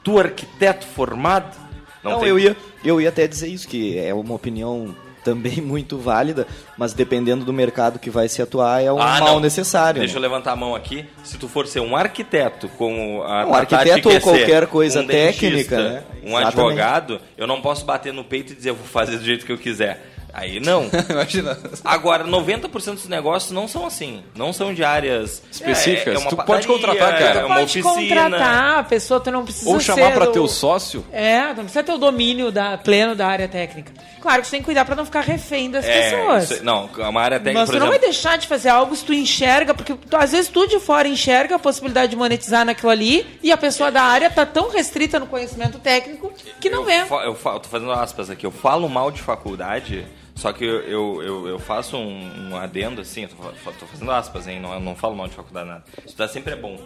[0.03, 1.57] Tu arquiteto formado?
[2.03, 2.29] Não, Não tem...
[2.29, 4.95] eu, ia, eu ia até dizer isso, que é uma opinião
[5.25, 9.33] também muito válida, mas dependendo do mercado que vai se atuar, é um ah, mal
[9.33, 9.39] não.
[9.39, 9.99] necessário.
[9.99, 10.19] Deixa né?
[10.19, 11.05] eu levantar a mão aqui.
[11.23, 15.75] Se tu for ser um arquiteto com a Um arquiteto ou qualquer coisa um técnica,
[15.75, 16.03] dentista, né?
[16.23, 16.45] Um Exatamente.
[16.45, 19.57] advogado, eu não posso bater no peito e dizer vou fazer do jeito que eu
[19.57, 20.14] quiser.
[20.35, 20.89] Aí não.
[21.09, 21.57] Imagina.
[21.83, 24.21] Agora, 90% dos negócios não são assim.
[24.35, 26.21] Não são de áreas específicas.
[26.21, 27.39] É, é tu pode contratar, cara.
[27.39, 27.93] É uma pode oficina.
[27.93, 31.05] contratar a pessoa, tu não precisa Ou chamar para teu sócio.
[31.13, 33.93] É, não precisa ter o domínio da, pleno da área técnica.
[34.19, 36.51] Claro que você tem que cuidar para não ficar refém das é, pessoas.
[36.51, 37.79] Isso, não, uma área técnica, Mas tu exemplo...
[37.79, 40.79] não vai deixar de fazer algo se tu enxerga, porque tu, às vezes tu de
[40.79, 44.69] fora enxerga a possibilidade de monetizar naquilo ali e a pessoa da área tá tão
[44.69, 47.01] restrita no conhecimento técnico que não eu, vê.
[47.01, 48.45] Eu, eu, eu tô fazendo aspas aqui.
[48.45, 53.23] Eu falo mal de faculdade só que eu, eu, eu, faço um, um, adendo assim,
[53.23, 54.59] eu tô, tô, fazendo aspas, hein?
[54.59, 55.83] Não, não falo mal de faculdade nada.
[56.05, 56.77] Estudar sempre é bom.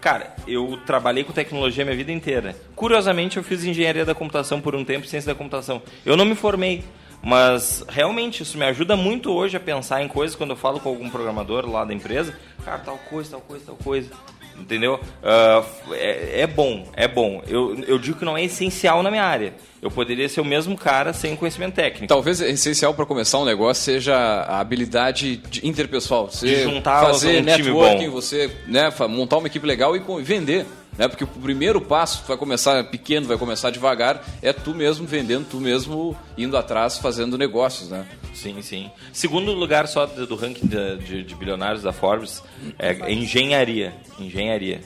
[0.00, 2.56] Cara, eu trabalhei com tecnologia minha vida inteira.
[2.74, 5.82] Curiosamente, eu fiz engenharia da computação por um tempo, ciência da computação.
[6.04, 6.82] Eu não me formei,
[7.22, 10.88] mas realmente isso me ajuda muito hoje a pensar em coisas quando eu falo com
[10.88, 12.34] algum programador lá da empresa.
[12.64, 14.10] Cara, tal coisa, tal coisa, tal coisa.
[14.58, 14.94] Entendeu?
[14.94, 17.42] Uh, é, é, bom, é bom.
[17.46, 19.54] Eu, eu digo que não é essencial na minha área.
[19.82, 22.06] Eu poderia ser o mesmo cara sem conhecimento técnico.
[22.06, 26.30] Talvez essencial para começar um negócio seja a habilidade interpessoal.
[26.30, 30.64] Você de juntar fazer um networking, você né, montar uma equipe legal e vender.
[30.96, 31.08] Né?
[31.08, 35.58] Porque o primeiro passo vai começar pequeno, vai começar devagar, é tu mesmo vendendo, tu
[35.58, 38.06] mesmo indo atrás, fazendo negócios, né?
[38.32, 38.90] Sim, sim.
[39.12, 42.42] Segundo lugar só do ranking de, de, de bilionários da Forbes
[42.78, 43.94] é engenharia.
[44.18, 44.80] Engenharia.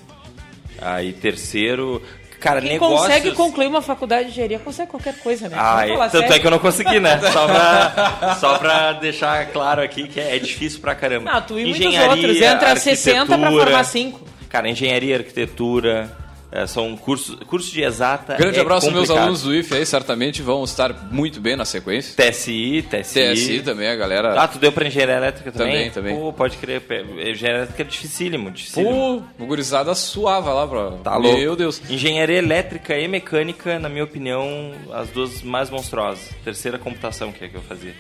[0.81, 2.01] Aí terceiro,
[2.41, 3.01] Cara, Quem negócios...
[3.01, 5.57] consegue concluir uma faculdade de engenharia consegue qualquer coisa, né?
[5.59, 6.33] Ah, é, tanto sério.
[6.35, 7.19] é que eu não consegui, né?
[7.33, 11.33] Só pra, só pra deixar claro aqui que é, difícil pra caramba.
[11.33, 12.41] Não, tu e engenharia, muitos outros.
[12.41, 14.21] Entra 60 pra formar 5.
[14.49, 16.11] Cara, engenharia, arquitetura,
[16.51, 18.35] é, são cursos, cursos de exata.
[18.37, 21.67] Grande é abraço aos meus alunos do IF aí, certamente vão estar muito bem na
[21.67, 22.15] sequência.
[22.17, 23.33] TSI, TSI.
[23.35, 24.41] TSI também, a galera.
[24.41, 25.91] Ah, tu deu pra engenharia elétrica também?
[25.91, 26.17] Também, também.
[26.17, 26.83] Pô, pode crer.
[27.19, 29.23] Engenharia elétrica é dificílimo, dificílimo.
[29.37, 30.91] Pô, o gurizada suava lá pra.
[31.05, 31.39] Tá louco.
[31.39, 31.83] Meu Deus.
[31.91, 36.31] Engenharia elétrica e mecânica, na minha opinião, as duas mais monstruosas.
[36.43, 37.95] Terceira computação que é que eu fazia.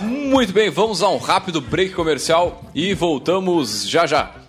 [0.00, 4.41] Muito bem, vamos a um rápido break comercial e voltamos já já.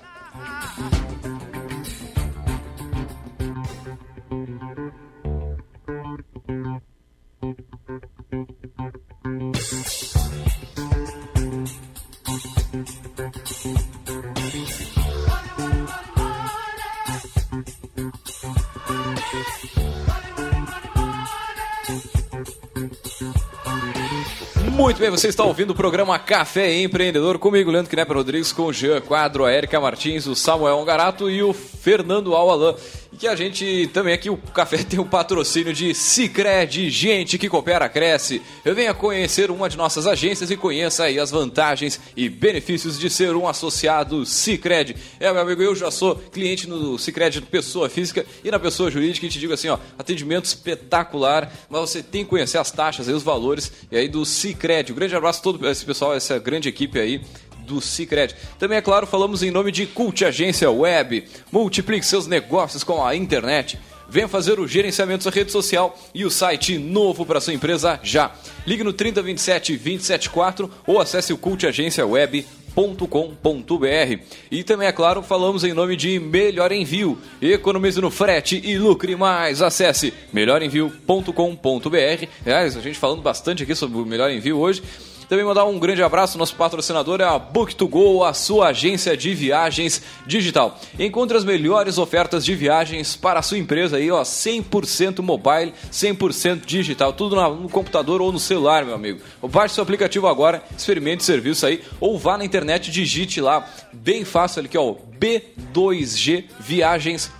[24.83, 28.73] Muito bem, você está ouvindo o programa Café Empreendedor comigo, Leandro Knepper Rodrigues, com o
[28.73, 32.75] Jean Quadro, a Erika Martins, o Samuel Ongarato e o Fernando Alalan.
[33.13, 37.47] E que a gente também aqui, o café tem o patrocínio de Cicred, gente que
[37.47, 38.41] coopera, cresce.
[38.65, 43.11] Eu venha conhecer uma de nossas agências e conheça aí as vantagens e benefícios de
[43.11, 44.95] ser um associado Cicred.
[45.19, 49.27] É, meu amigo, eu já sou cliente no Cicred pessoa física e na pessoa jurídica
[49.27, 53.11] e te digo assim, ó, atendimento espetacular, mas você tem que conhecer as taxas e
[53.11, 54.91] os valores e aí do Cicred.
[54.91, 57.21] Um grande abraço a todo esse pessoal, essa grande equipe aí
[57.65, 58.35] do Cicred.
[58.59, 61.25] Também, é claro, falamos em nome de Cult Agência Web.
[61.51, 63.77] Multiplique seus negócios com a internet.
[64.13, 68.31] Venha fazer o gerenciamento da rede social e o site novo para sua empresa já.
[68.65, 74.23] Ligue no 3027 274 ou acesse o cultagenciaweb.com.br.
[74.51, 77.17] E também, é claro, falamos em nome de Melhor Envio.
[77.41, 79.63] Economize no frete e lucre mais.
[79.63, 82.27] Acesse melhorenvio.com.br.
[82.45, 84.83] Aliás, a gente falando bastante aqui sobre o Melhor Envio hoje.
[85.27, 90.01] Também mandar um grande abraço, nosso patrocinador é a Book2Go, a sua agência de viagens
[90.25, 90.79] digital.
[90.99, 96.65] Encontre as melhores ofertas de viagens para a sua empresa aí, ó, 100% mobile, 100%
[96.65, 99.21] digital, tudo no computador ou no celular, meu amigo.
[99.41, 104.23] Baixe seu aplicativo agora, experimente o serviço aí, ou vá na internet, digite lá, bem
[104.23, 107.31] fácil ali que ó, B2G Viagens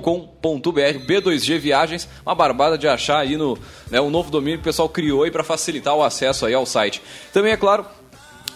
[0.00, 3.58] com.br B2G Viagens, uma barbada de achar aí no
[3.90, 6.64] né, um novo domínio que o pessoal criou aí para facilitar o acesso aí ao
[6.64, 7.02] site.
[7.32, 7.84] Também é claro,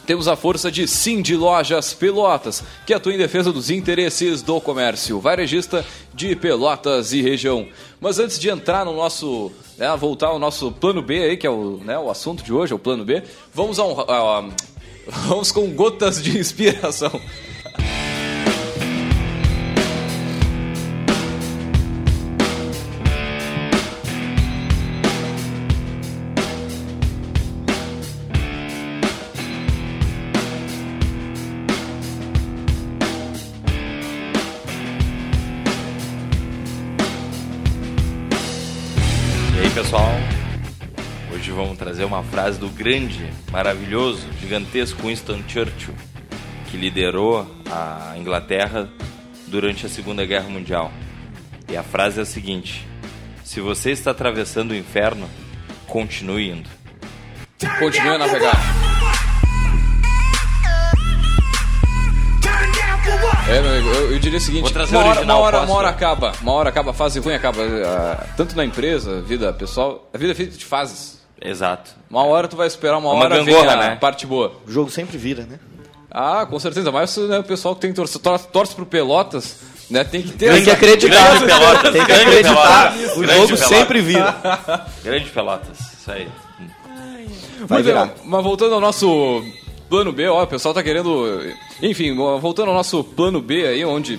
[0.06, 4.60] temos a força de Sim de Lojas Pelotas, que atua em defesa dos interesses do
[4.60, 7.68] comércio, varejista de Pelotas e região.
[8.00, 11.50] Mas antes de entrar no nosso, né, voltar ao nosso plano B aí, que é
[11.50, 14.50] o, né, o assunto de hoje, é o plano B, vamos a um,
[15.28, 17.20] vamos com gotas de inspiração.
[42.40, 45.94] Frase do grande, maravilhoso, gigantesco Winston Churchill,
[46.70, 48.88] que liderou a Inglaterra
[49.46, 50.90] durante a Segunda Guerra Mundial.
[51.68, 52.88] E a frase é a seguinte:
[53.44, 55.28] Se você está atravessando o inferno,
[55.86, 56.70] continue indo.
[57.78, 58.56] Continue a navegar.
[63.50, 66.70] É, eu, eu, diria o seguinte, uma hora, uma, hora, uma hora acaba, uma hora
[66.70, 70.56] acaba, a fase ruim acaba, uh, tanto na empresa, vida pessoal, a vida é feita
[70.56, 71.19] de fases.
[71.40, 71.92] Exato.
[72.10, 73.96] Uma hora tu vai esperar, uma, uma hora gangorra, vem a né?
[73.96, 74.52] parte boa.
[74.66, 75.58] O jogo sempre vira, né?
[76.10, 80.02] Ah, com certeza, mas né, o pessoal que tem torce, torce, torce pro Pelotas, né,
[80.02, 80.52] tem que ter...
[80.52, 81.30] Tem que acreditar.
[81.30, 81.92] Grande Pelotas.
[81.92, 82.92] Tem que acreditar.
[82.92, 83.16] Pelotas.
[83.16, 83.60] O jogo Pelotas.
[83.60, 84.86] sempre vira.
[85.04, 86.28] Grande Pelotas, isso aí.
[87.66, 88.10] Vai virar.
[88.24, 89.44] Mas voltando ao nosso
[89.88, 91.42] plano B, ó, o pessoal tá querendo.
[91.82, 94.18] Enfim, voltando ao nosso plano B aí, onde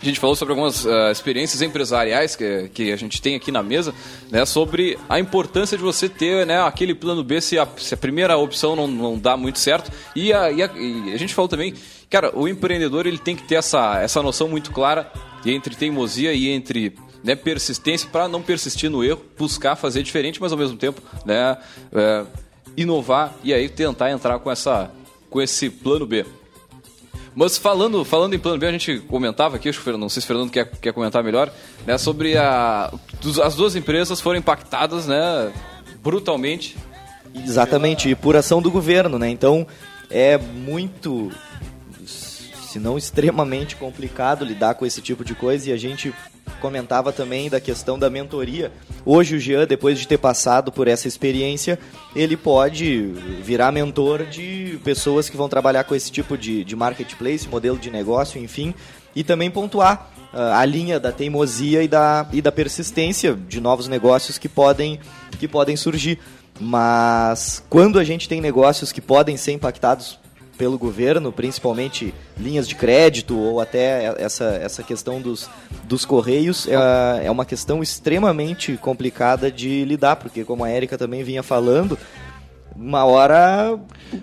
[0.00, 3.62] a gente falou sobre algumas uh, experiências empresariais que, que a gente tem aqui na
[3.62, 3.94] mesa,
[4.30, 7.96] né, sobre a importância de você ter né, aquele plano B se a, se a
[7.96, 9.92] primeira opção não, não dá muito certo.
[10.16, 11.74] E a, e a, e a gente falou também,
[12.08, 15.12] cara, o empreendedor ele tem que ter essa, essa noção muito clara
[15.44, 20.52] entre teimosia e entre né, persistência para não persistir no erro, buscar fazer diferente, mas
[20.52, 21.58] ao mesmo tempo né,
[21.92, 22.24] é,
[22.76, 24.90] inovar e aí tentar entrar com, essa,
[25.28, 26.24] com esse plano B.
[27.40, 30.26] Mas falando, falando em plano B, a gente comentava aqui, acho que não sei se
[30.26, 31.50] o Fernando quer, quer comentar melhor,
[31.86, 32.92] né, sobre a,
[33.42, 35.50] as duas empresas foram impactadas né,
[36.02, 36.76] brutalmente.
[37.34, 39.30] Exatamente, e por ação do governo, né?
[39.30, 39.66] Então
[40.10, 41.32] é muito,
[42.70, 46.14] se não extremamente complicado lidar com esse tipo de coisa e a gente
[46.60, 48.70] comentava também da questão da mentoria.
[49.04, 51.80] Hoje o Jean, depois de ter passado por essa experiência,
[52.14, 53.06] ele pode
[53.42, 57.90] virar mentor de pessoas que vão trabalhar com esse tipo de, de marketplace, modelo de
[57.90, 58.72] negócio, enfim,
[59.16, 63.88] e também pontuar uh, a linha da teimosia e da, e da persistência de novos
[63.88, 65.00] negócios que podem,
[65.40, 66.20] que podem surgir.
[66.60, 70.20] Mas quando a gente tem negócios que podem ser impactados
[70.60, 75.48] pelo governo, principalmente linhas de crédito ou até essa, essa questão dos,
[75.84, 81.24] dos correios, é, é uma questão extremamente complicada de lidar, porque como a Érica também
[81.24, 81.98] vinha falando,
[82.76, 83.74] uma hora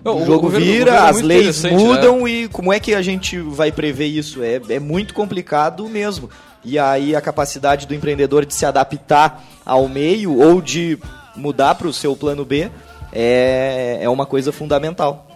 [0.05, 2.29] o, o jogo governo, vira, o é as leis mudam né?
[2.29, 4.43] e como é que a gente vai prever isso?
[4.43, 6.29] É, é muito complicado mesmo.
[6.63, 10.99] E aí a capacidade do empreendedor de se adaptar ao meio ou de
[11.35, 12.69] mudar para o seu plano B
[13.11, 15.26] é, é uma coisa fundamental.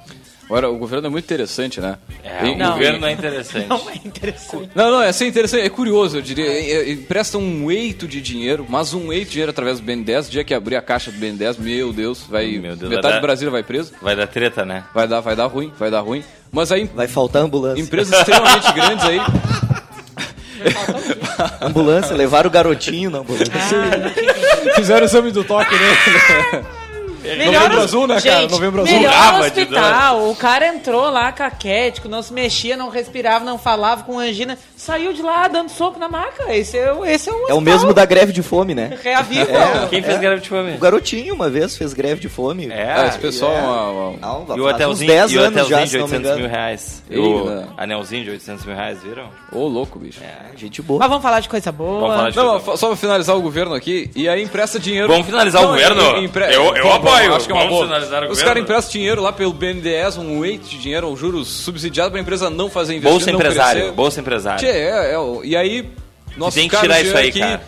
[0.51, 1.97] Agora, o governo é muito interessante, né?
[2.21, 3.69] É, o não, governo é interessante.
[3.69, 4.69] Não é interessante.
[4.75, 6.91] Não, não, é assim, interessante, é curioso, eu diria.
[6.91, 10.29] Empresta um eito de dinheiro, mas um eito de dinheiro através do BN10.
[10.29, 12.47] dia que abrir a caixa do BN10, meu Deus, vai.
[12.57, 13.93] Meu Deus, metade vai dar, do Brasil vai preso.
[14.01, 14.83] Vai dar treta, né?
[14.93, 16.21] Vai dar, vai dar ruim, vai dar ruim.
[16.51, 16.83] Mas aí.
[16.93, 17.81] Vai faltar ambulância.
[17.81, 19.21] Empresas extremamente grandes aí.
[21.61, 23.53] ambulância, levaram o garotinho na ambulância.
[23.55, 24.09] Ah,
[24.75, 26.65] Fizeram o exame do toque, né?
[27.21, 28.41] Melhor Novembro Azul, né, cara?
[28.41, 28.93] Gente, Novembro Azul.
[28.93, 30.29] Melhor hospital.
[30.29, 34.57] O cara entrou lá caquético, não se mexia, não respirava, não falava com angina.
[34.81, 36.55] Saiu de lá dando soco na maca.
[36.55, 38.97] Esse é, esse é um É o mesmo da greve de fome, né?
[38.99, 39.51] Reaviva.
[39.51, 40.19] É, Quem fez é.
[40.19, 40.71] greve de fome?
[40.71, 42.67] O garotinho uma vez fez greve de fome.
[42.67, 44.15] É, ah, esse pessoal...
[44.17, 44.19] É.
[44.19, 47.03] Não, e o hotelzinho, 10 e o hotelzinho já, de 800 mil reais.
[47.11, 47.67] o né?
[47.77, 49.25] anelzinho de 800 mil reais, viram?
[49.51, 50.19] Ô, oh, louco, bicho.
[50.23, 50.97] É, gente boa.
[50.97, 51.99] Mas vamos falar de coisa boa.
[51.99, 54.09] Vamos falar de não, coisa só pra finalizar o governo aqui.
[54.15, 55.09] E aí empresta dinheiro...
[55.09, 56.17] Vamos finalizar não, o governo?
[56.17, 56.45] Empre...
[56.45, 57.35] Eu, eu apoio.
[57.35, 57.87] Acho que é uma boa.
[58.31, 62.19] Os caras emprestam dinheiro lá pelo BNDES, um weight de dinheiro, um juros subsidiado para
[62.19, 63.11] a empresa não fazer investimento.
[63.11, 63.95] Bolsa empresário, crescer.
[63.95, 64.70] bolsa empresário.
[64.71, 65.89] Tchê, é, é, e aí,
[66.37, 67.61] nosso tem que tirar isso aí, aqui cara.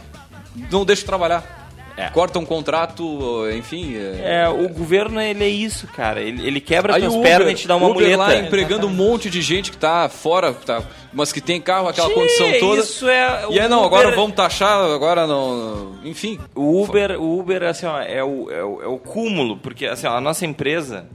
[0.71, 1.61] não deixa trabalhar.
[1.95, 2.09] É.
[2.09, 3.95] Corta um contrato, enfim.
[3.95, 4.45] É...
[4.45, 6.21] é, o governo ele é isso, cara.
[6.21, 8.17] Ele, ele quebra as pernas e te dá uma Uber muleta.
[8.17, 12.09] lá empregando um monte de gente que tá fora, tá, mas que tem carro, aquela
[12.09, 12.81] condição toda.
[12.81, 13.45] Isso é.
[13.51, 13.99] E é, não, Uber...
[13.99, 15.93] agora vamos taxar, agora não.
[16.03, 16.39] Enfim.
[16.55, 20.07] O Uber, o Uber assim, ó, é, o, é, o, é o cúmulo, porque assim,
[20.07, 21.05] ó, a nossa empresa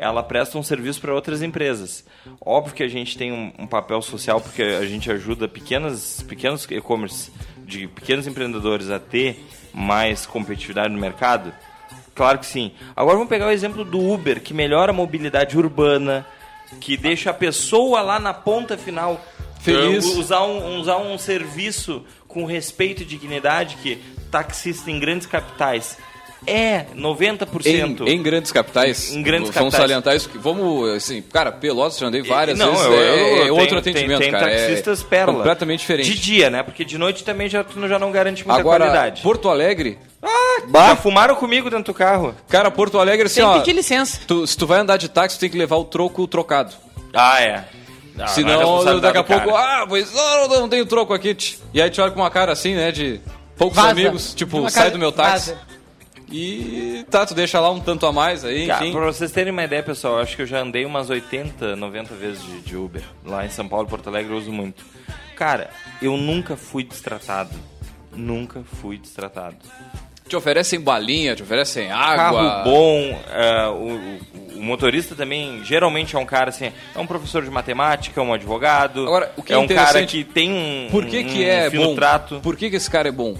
[0.00, 2.04] ela presta um serviço para outras empresas.
[2.40, 6.66] Óbvio que a gente tem um, um, papel social porque a gente ajuda pequenas, pequenos
[6.70, 11.52] e-commerce de pequenos empreendedores a ter mais competitividade no mercado?
[12.14, 12.72] Claro que sim.
[12.96, 16.26] Agora vamos pegar o exemplo do Uber, que melhora a mobilidade urbana,
[16.80, 19.20] que deixa a pessoa lá na ponta final
[19.60, 20.06] feliz.
[20.06, 23.96] Usar um, usar um serviço com respeito e dignidade que
[24.30, 25.98] taxista em grandes capitais
[26.46, 28.06] é 90%.
[28.06, 29.12] Em, em grandes capitais.
[29.12, 29.90] Em grandes vamos capitais.
[29.90, 30.30] salientar isso.
[30.36, 32.86] Vamos, assim, cara, Pelotas já andei várias não, vezes.
[32.86, 34.50] Eu, eu, é, é outro atendimento, tem, tem cara.
[34.50, 35.38] É taxistas é pérola.
[35.38, 36.10] Completamente diferente.
[36.10, 36.62] De dia, né?
[36.62, 39.22] Porque de noite também já, tu já não garante muita Agora, qualidade.
[39.22, 39.98] Porto Alegre.
[40.22, 40.88] Ah, bah.
[40.88, 42.34] já fumaram comigo dentro do carro.
[42.48, 43.52] Cara, Porto Alegre, assim, tem ó.
[43.52, 44.20] Tem que pedir licença.
[44.26, 46.74] Tu, se tu vai andar de táxi, tu tem que levar o troco trocado.
[47.12, 47.64] Ah, é.
[48.18, 51.34] Ah, Senão, é daqui a pouco, ah, pois não, não, não tenho troco aqui.
[51.72, 53.18] E aí te olha com uma cara assim, né, de
[53.56, 53.90] poucos Vaza.
[53.90, 55.50] amigos, tipo, sai do meu táxi.
[55.52, 55.69] Vaza.
[56.30, 58.92] E tá, tu deixa lá um tanto a mais aí, Cara, enfim.
[58.92, 62.42] pra vocês terem uma ideia, pessoal, acho que eu já andei umas 80, 90 vezes
[62.44, 63.02] de, de Uber.
[63.24, 64.84] Lá em São Paulo, Porto Alegre, eu uso muito.
[65.34, 65.70] Cara,
[66.00, 67.50] eu nunca fui destratado.
[68.14, 69.56] Nunca fui destratado.
[70.28, 72.40] Te oferecem balinha, te oferecem água.
[72.40, 77.42] Carro bom, uh, o, o, motorista também geralmente é um cara assim, é um professor
[77.42, 79.02] de matemática, um advogado.
[79.02, 81.68] Agora, o que é, é um cara que tem um, Por que, um, que é
[81.70, 81.94] um bom?
[81.96, 82.38] trato.
[82.40, 83.34] Por que, que esse cara é bom?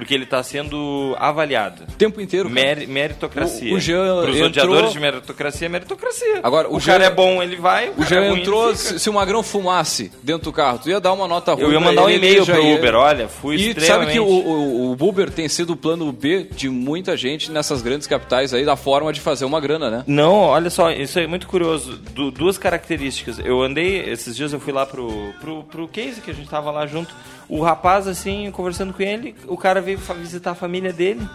[0.00, 1.84] Porque ele está sendo avaliado.
[1.84, 2.48] O tempo inteiro.
[2.48, 3.70] Mer meritocracia.
[3.72, 6.40] O, o Jean Para os odiadores de meritocracia, meritocracia.
[6.42, 6.92] Agora, o, o Jean...
[6.94, 7.90] cara é bom, ele vai.
[7.90, 10.98] O, o Jean é entrou, se, se, o Magrão fumasse dentro do carro, tu ia
[10.98, 11.64] dar uma nota ruim.
[11.64, 12.76] Eu ia mandar um e-mail pro ia...
[12.76, 14.08] Uber, olha, fui e extremamente...
[14.08, 17.82] sabe que o, o, o, Uber tem sido o plano B de muita gente nessas
[17.82, 20.04] grandes capitais aí, da forma de fazer uma grana, né?
[20.06, 21.98] Não, olha só, isso é muito curioso.
[22.14, 23.38] Du duas características.
[23.38, 26.70] Eu andei, esses dias eu fui lá pro, pro, pro case que a gente tava
[26.70, 27.14] lá junto.
[27.50, 31.28] O rapaz, assim, conversando com ele, o cara veio visitar a família dele.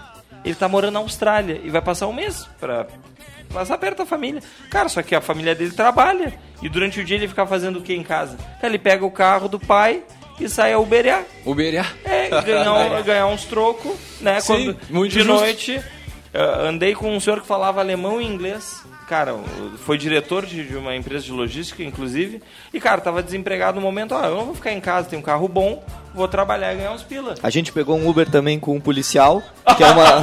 [0.45, 2.87] Ele tá morando na Austrália e vai passar um mês pra
[3.51, 4.41] passar perto da família.
[4.69, 6.33] Cara, só que a família dele trabalha.
[6.61, 8.37] E durante o dia ele fica fazendo o que em casa?
[8.61, 10.03] Cara, ele pega o carro do pai
[10.39, 11.25] e sai a uberear.
[11.45, 11.93] Uberear?
[12.05, 14.39] É, ganhar, ganhar uns trocos, né?
[14.39, 15.33] Sim, Quando, muito de justo.
[15.33, 15.77] noite,
[16.33, 18.85] uh, andei com um senhor que falava alemão e inglês.
[19.07, 19.35] Cara,
[19.79, 22.41] foi diretor de, de, uma empresa de logística, inclusive.
[22.73, 24.15] E, cara, tava desempregado no momento.
[24.15, 25.83] Ah, eu não vou ficar em casa, tenho um carro bom,
[26.15, 27.35] vou trabalhar e ganhar uns pila.
[27.43, 29.43] A gente pegou um Uber também com um policial,
[29.75, 30.21] que é uma,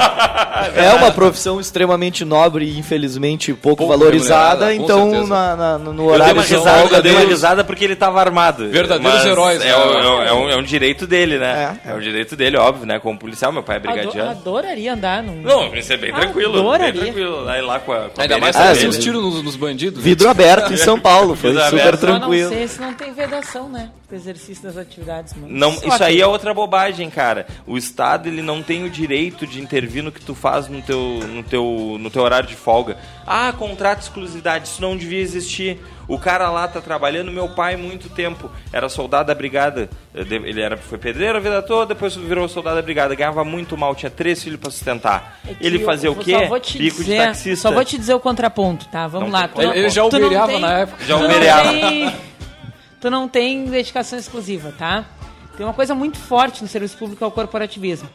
[0.74, 4.74] é uma profissão extremamente nobre e infelizmente pouco, pouco valorizada.
[4.74, 7.96] Então, na, na, no horário eu dei uma risada, eu dei uma risada porque ele
[7.96, 8.68] tava armado.
[8.68, 9.60] Verdadeiros heróis.
[9.62, 11.78] É, é, é, um, é, um, direito dele, né?
[11.84, 12.98] É, é um direito dele, óbvio, né?
[12.98, 14.30] Como policial, meu pai é brigadiano.
[14.30, 15.42] Adoraria andar num...
[15.42, 16.58] Não, isso é bem tranquilo.
[16.58, 16.92] Adoraria.
[16.92, 17.48] Bem tranquilo.
[17.48, 20.02] Aí lá com a, com a Ainda mais Ah, ah, os tiros nos, nos bandidos.
[20.02, 22.00] Vidro aberto em São Paulo, foi super aberto.
[22.00, 22.34] tranquilo.
[22.34, 23.90] Eu não sei se não tem vedação, né?
[24.12, 25.32] Exercício das atividades.
[25.32, 25.48] Mano.
[25.48, 27.46] Não, isso aí é outra bobagem, cara.
[27.66, 30.98] O Estado ele não tem o direito de intervir no que tu faz no teu,
[30.98, 32.96] no teu, no teu horário de folga.
[33.26, 35.78] Ah, contrato de exclusividade, isso não devia existir.
[36.08, 40.76] O cara lá tá trabalhando, meu pai muito tempo era soldado da brigada, ele era
[40.76, 44.42] foi pedreiro a vida toda, depois virou soldado da brigada, ganhava muito mal, tinha três
[44.42, 45.40] filhos para sustentar.
[45.46, 46.48] É ele fazia eu, o quê?
[46.76, 47.68] Bico dizer, de taxista.
[47.68, 49.06] Só vou te dizer o contraponto, tá?
[49.06, 49.48] Vamos não lá.
[49.48, 51.04] Tu ele, já ubereava na época.
[51.04, 51.72] Já ubereava.
[53.00, 55.04] tu não tem dedicação exclusiva, tá?
[55.56, 58.08] Tem uma coisa muito forte no serviço público é o corporativismo.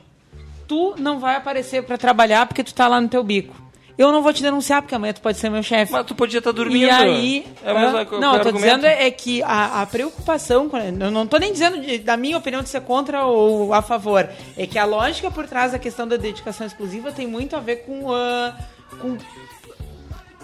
[0.67, 3.55] Tu não vai aparecer para trabalhar porque tu tá lá no teu bico.
[3.97, 5.91] Eu não vou te denunciar porque amanhã tu pode ser meu chefe.
[5.91, 6.85] Mas tu podia estar tá dormindo.
[6.85, 10.69] E aí, é uh, não, eu tô dizendo é que a, a preocupação,
[10.99, 14.29] eu não tô nem dizendo de, da minha opinião de ser contra ou a favor,
[14.55, 17.77] é que a lógica por trás da questão da dedicação exclusiva tem muito a ver
[17.77, 18.53] com, uh,
[18.99, 19.17] com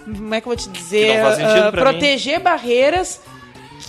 [0.04, 2.44] como é que eu vou te dizer, uh, proteger mim.
[2.44, 3.20] barreiras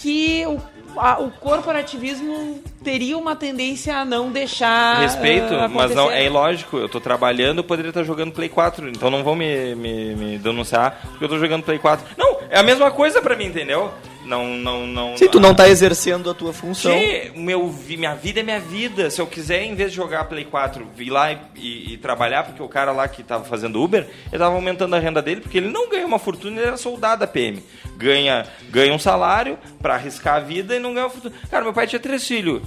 [0.01, 0.61] que o
[0.97, 4.99] a, o corporativismo teria uma tendência a não deixar.
[4.99, 6.77] Respeito, uh, mas não é ilógico.
[6.77, 10.37] Eu tô trabalhando, eu poderia estar jogando Play 4, então não vão me, me, me
[10.37, 12.05] denunciar porque eu tô jogando Play 4.
[12.17, 13.91] Não, é a mesma coisa para mim, entendeu?
[14.25, 15.17] Não, não, não.
[15.17, 16.91] Se tu não tá exercendo a tua função.
[16.97, 19.09] Sim, meu, minha vida é minha vida.
[19.09, 22.43] Se eu quiser, em vez de jogar Play 4, vir lá e, e, e, trabalhar,
[22.43, 25.57] porque o cara lá que tava fazendo Uber, ele tava aumentando a renda dele, porque
[25.57, 27.63] ele não ganha uma fortuna, ele era soldado da PM.
[27.97, 31.35] Ganha, ganha um salário para arriscar a vida e não ganha uma fortuna.
[31.49, 32.61] Cara, meu pai tinha três filhos.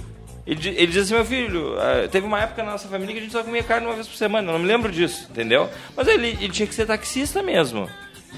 [0.47, 3.23] Ele, ele diz assim, meu filho, uh, teve uma época na nossa família que a
[3.23, 5.69] gente só comia carne uma vez por semana, eu não me lembro disso, entendeu?
[5.95, 7.87] Mas ele, ele tinha que ser taxista mesmo.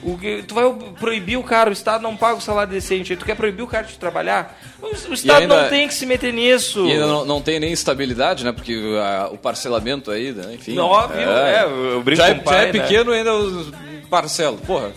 [0.03, 0.63] O que, tu vai
[0.99, 3.85] proibir o cara, o Estado não paga o salário decente, tu quer proibir o cara
[3.85, 4.59] de trabalhar?
[4.81, 6.87] O, o Estado ainda, não tem que se meter nisso.
[6.87, 8.51] E ainda não, não tem nem estabilidade, né?
[8.51, 10.55] Porque a, o parcelamento aí, né?
[10.55, 10.73] enfim.
[10.73, 12.71] Não, óbvio, é, é eu brinco já, com o pai, já é né?
[12.71, 13.71] pequeno ainda os
[14.09, 14.91] parcelo, porra.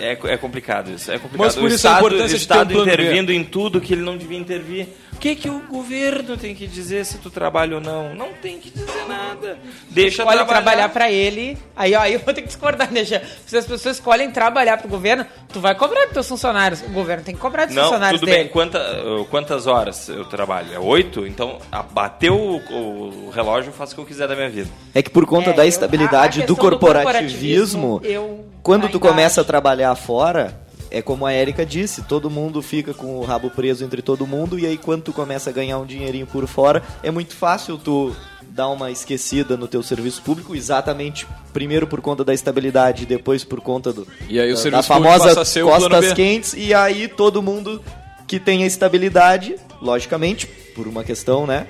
[0.00, 1.46] É, é complicado isso, é complicado.
[1.46, 3.80] Mas por o isso Estado, a importância o Estado de ter um intervindo em tudo
[3.80, 4.88] que ele não devia intervir.
[5.20, 8.14] O que, que o governo tem que dizer se tu trabalha ou não?
[8.14, 9.58] Não tem que dizer nada.
[9.90, 10.46] Deixa escolhe trabalhar.
[10.62, 11.58] trabalhar para ele.
[11.76, 13.20] Aí, ó, aí eu vou ter que discordar, né, Jean?
[13.44, 16.80] Se as pessoas escolhem trabalhar para o governo, tu vai cobrar dos teus funcionários.
[16.80, 18.44] O governo tem que cobrar dos não, funcionários tudo dele.
[18.44, 18.48] bem.
[18.50, 18.80] Quanta,
[19.28, 20.72] quantas horas eu trabalho?
[20.72, 21.26] É oito?
[21.26, 21.58] Então,
[21.92, 24.70] bateu o, o, relógio, eu faço o que eu quiser da minha vida.
[24.94, 28.00] É que por conta É, da eu- estabilidade a- a do questão do corporativismo, corporativismo,
[28.04, 29.46] eu quando tu começa a acho.
[29.48, 30.58] trabalhar fora,
[30.90, 34.58] é como a Érica disse, todo mundo fica com o rabo preso entre todo mundo,
[34.58, 38.14] e aí quando tu começa a ganhar um dinheirinho por fora, é muito fácil tu
[38.42, 43.60] dar uma esquecida no teu serviço público, exatamente primeiro por conta da estabilidade, depois por
[43.60, 47.40] conta do E aí o da, da serviço público famosa costas quentes, e aí todo
[47.40, 47.82] mundo
[48.26, 51.66] que tem a estabilidade, logicamente, por uma questão, né,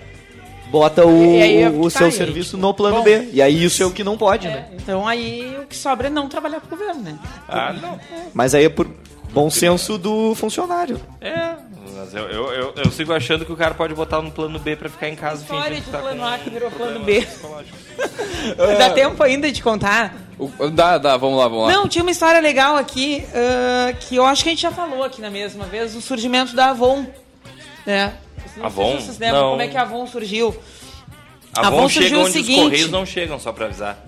[0.71, 3.29] bota o, aí é o tá seu aí, serviço tipo, no plano bom, B.
[3.33, 4.69] E aí isso é o que não pode, né?
[4.71, 7.19] É, então aí o que sobra é não trabalhar pro governo, né?
[7.49, 7.99] Ah, não.
[8.33, 8.87] Mas aí é por
[9.33, 11.01] bom senso do funcionário.
[11.21, 11.55] É,
[11.97, 14.77] Mas eu, eu, eu, eu, sigo achando que o cara pode botar no plano B
[14.77, 17.27] pra ficar em casa História de tá plano A que virou plano B.
[18.79, 20.15] dá tempo ainda de contar?
[20.39, 21.73] O, dá, dá, vamos lá, vamos lá.
[21.73, 25.05] Não, tinha uma história legal aqui uh, que eu acho que a gente já falou
[25.05, 27.07] aqui na mesma vez, o surgimento da Avon.
[27.87, 28.13] Né?
[28.61, 28.99] Não Avon?
[28.99, 29.51] Se vocês lembram não.
[29.51, 30.57] como é que a Avon surgiu.
[31.57, 34.07] A Avon, Avon chega onde seguinte, os Correios não chegam, só pra avisar.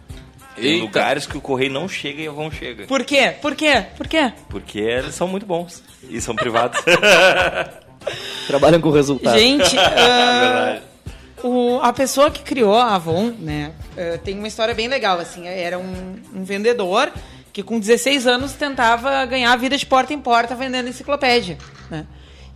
[0.55, 2.87] Tem lugares que o correio não chega e a Avon chega.
[2.87, 3.35] Por quê?
[3.41, 3.87] Por quê?
[3.97, 4.33] Por quê?
[4.49, 6.79] Porque eles são muito bons e são privados.
[8.47, 9.39] Trabalham com resultado.
[9.39, 14.89] Gente, uh, o, a pessoa que criou a Avon, né, uh, tem uma história bem
[14.89, 17.13] legal, assim, era um, um, vendedor
[17.53, 21.59] que com 16 anos tentava ganhar a vida de porta em porta vendendo enciclopédia,
[21.91, 22.07] né?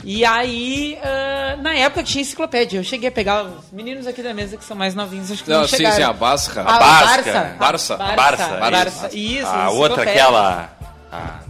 [0.04, 2.78] E aí, uh, na época tinha enciclopédia.
[2.78, 5.50] Eu cheguei a pegar os meninos aqui da mesa que são mais novinhos, acho que
[5.50, 6.62] não, não sim, sim, a Basca.
[6.62, 7.32] A, a Barça.
[7.58, 7.96] Barça.
[7.96, 7.96] Barça.
[7.96, 8.70] Barça.
[8.70, 9.10] Barça.
[9.16, 10.70] Isso, a outra, aquela...
[11.10, 11.40] A,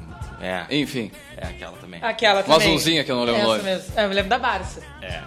[0.40, 0.64] é.
[0.70, 1.10] Enfim.
[1.36, 2.00] É aquela também.
[2.02, 2.58] Aquela também.
[2.58, 3.62] Uma azulzinha que eu não lembro o nome.
[3.62, 3.92] Mesmo.
[3.96, 4.80] É, eu lembro da Barça.
[5.02, 5.22] É.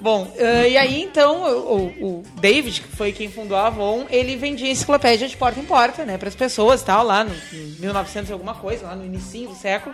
[0.00, 4.36] Bom, uh, e aí então o, o, David, que foi quem fundou a Avon, ele
[4.36, 8.30] vendia enciclopédia de porta em porta, né, para as pessoas, tal, lá no, em 1900
[8.30, 9.92] e alguma coisa, lá no início do século.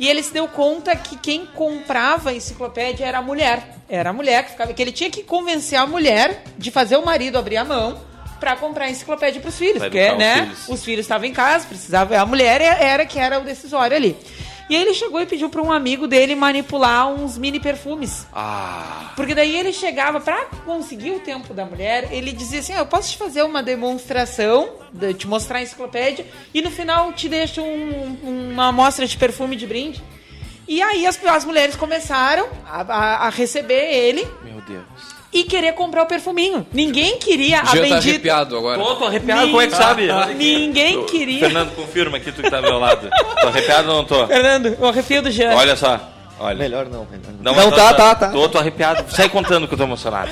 [0.00, 3.76] E ele se deu conta que quem comprava a enciclopédia era a mulher.
[3.86, 4.72] Era a mulher que ficava.
[4.72, 8.00] Que ele tinha que convencer a mulher de fazer o marido abrir a mão
[8.40, 9.82] para comprar a enciclopédia para os filhos.
[9.82, 10.32] Porque, né?
[10.32, 10.68] Os filhos.
[10.70, 12.18] os filhos estavam em casa, precisava.
[12.18, 14.16] A mulher era que era o decisório ali.
[14.70, 18.24] E aí ele chegou e pediu para um amigo dele manipular uns mini perfumes.
[18.32, 19.12] Ah.
[19.16, 22.86] Porque daí ele chegava para conseguir o tempo da mulher, ele dizia assim: ah, "Eu
[22.86, 27.60] posso te fazer uma demonstração, de te mostrar a enciclopédia e no final te deixo
[27.60, 30.00] um, uma amostra de perfume de brinde".
[30.68, 34.24] E aí as, as mulheres começaram a, a, a receber ele.
[34.44, 36.66] Meu Deus e querer comprar o perfuminho.
[36.72, 37.90] Ninguém queria a Já bendita...
[37.90, 38.82] tá arrepiado agora.
[38.82, 40.08] Tô, tô arrepiado, como é que sabe?
[40.36, 41.40] Ninguém queria...
[41.40, 43.08] Fernando, confirma aqui tu que tá ao meu lado.
[43.40, 44.26] Tô arrepiado ou não tô?
[44.26, 45.54] Fernando, o arrepio do Jean.
[45.54, 46.00] Olha só.
[46.38, 46.58] Olha.
[46.58, 47.38] Melhor não, Fernando.
[47.42, 48.28] Não, não tá, tá, tá.
[48.30, 49.04] Tô, tô arrepiado.
[49.14, 50.30] Sai contando que eu tô emocionado.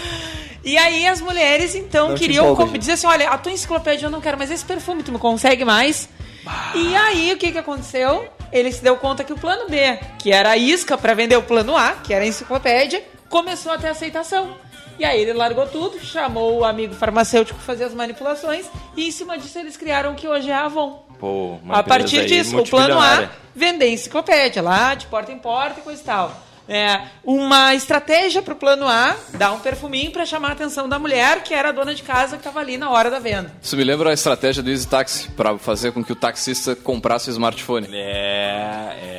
[0.64, 4.20] E aí as mulheres, então, não queriam dizer assim, olha, a tua enciclopédia eu não
[4.20, 6.08] quero mais esse perfume, tu me consegue mais?
[6.44, 6.72] Bah.
[6.74, 8.28] E aí, o que que aconteceu?
[8.52, 11.42] Ele se deu conta que o plano B, que era a isca para vender o
[11.42, 14.56] plano A, que era a enciclopédia, começou a ter aceitação.
[14.98, 19.10] E aí ele largou tudo, chamou o amigo farmacêutico para fazer as manipulações e em
[19.10, 21.04] cima disso eles criaram o que hoje é a Avon.
[21.18, 25.82] Pô, a partir disso, o plano A, vender enciclopédia lá, de porta em porta e
[25.82, 26.48] coisa e tal.
[26.68, 30.98] É, uma estratégia para o plano A, dar um perfuminho para chamar a atenção da
[30.98, 33.50] mulher, que era a dona de casa que estava ali na hora da venda.
[33.62, 37.30] Isso me lembra a estratégia do Easy Taxi, para fazer com que o taxista comprasse
[37.30, 37.88] o smartphone.
[37.90, 39.17] É, é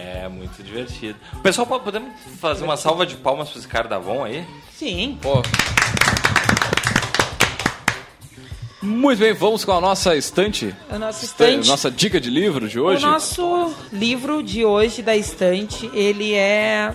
[0.50, 1.20] muito divertido.
[1.43, 4.45] Pessoal, podemos fazer uma salva de palmas para esse cara da Avon aí?
[4.76, 5.18] Sim.
[5.22, 5.41] Pô.
[8.82, 10.74] Muito bem, vamos com a nossa estante.
[10.89, 11.68] A nossa estante.
[11.68, 13.06] Nossa dica de livro de hoje.
[13.06, 16.93] O nosso livro de hoje da estante, ele é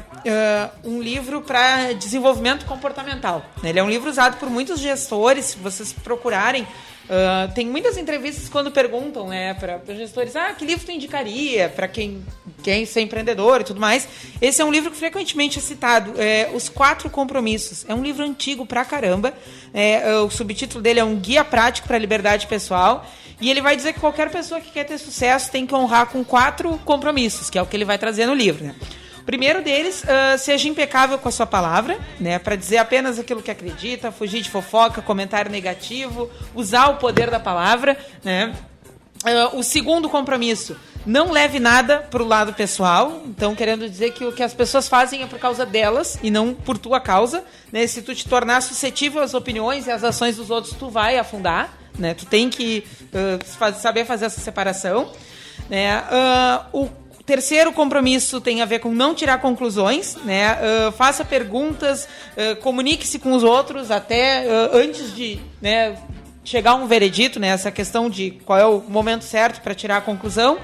[0.85, 3.45] uh, um livro para desenvolvimento comportamental.
[3.63, 6.67] Ele é um livro usado por muitos gestores, se vocês procurarem
[7.05, 11.87] Uh, tem muitas entrevistas quando perguntam, né, para gestores, ah, que livro tu indicaria para
[11.87, 12.25] quem
[12.63, 14.09] quer ser empreendedor e tudo mais.
[14.41, 17.85] Esse é um livro que frequentemente é citado, é, Os Quatro Compromissos.
[17.87, 19.35] É um livro antigo pra caramba.
[19.73, 23.07] É, o subtítulo dele é um guia prático para a liberdade pessoal.
[23.41, 26.25] E ele vai dizer que qualquer pessoa que quer ter sucesso tem que honrar com
[26.25, 28.65] quatro compromissos, que é o que ele vai trazer no livro.
[28.65, 28.75] Né?
[29.25, 32.39] Primeiro deles, uh, seja impecável com a sua palavra, né?
[32.39, 37.41] Para dizer apenas aquilo que acredita, fugir de fofoca, comentário negativo, usar o poder da
[37.41, 38.55] palavra, né?
[39.25, 43.23] Uh, o segundo compromisso, não leve nada para o lado pessoal.
[43.27, 46.55] Então, querendo dizer que o que as pessoas fazem é por causa delas e não
[46.55, 47.45] por tua causa.
[47.73, 47.87] Né?
[47.87, 51.77] Se tu te tornar suscetível às opiniões e às ações dos outros, tu vai afundar.
[51.99, 52.15] Né?
[52.15, 55.11] Tu tem que uh, saber fazer essa separação.
[55.69, 56.03] Né?
[56.73, 60.57] Uh, o terceiro compromisso tem a ver com não tirar conclusões, né?
[60.57, 62.07] Uh, faça perguntas,
[62.37, 65.97] uh, comunique-se com os outros até uh, antes de né,
[66.45, 67.49] chegar a um veredito, né?
[67.49, 70.59] Essa questão de qual é o momento certo para tirar a conclusão.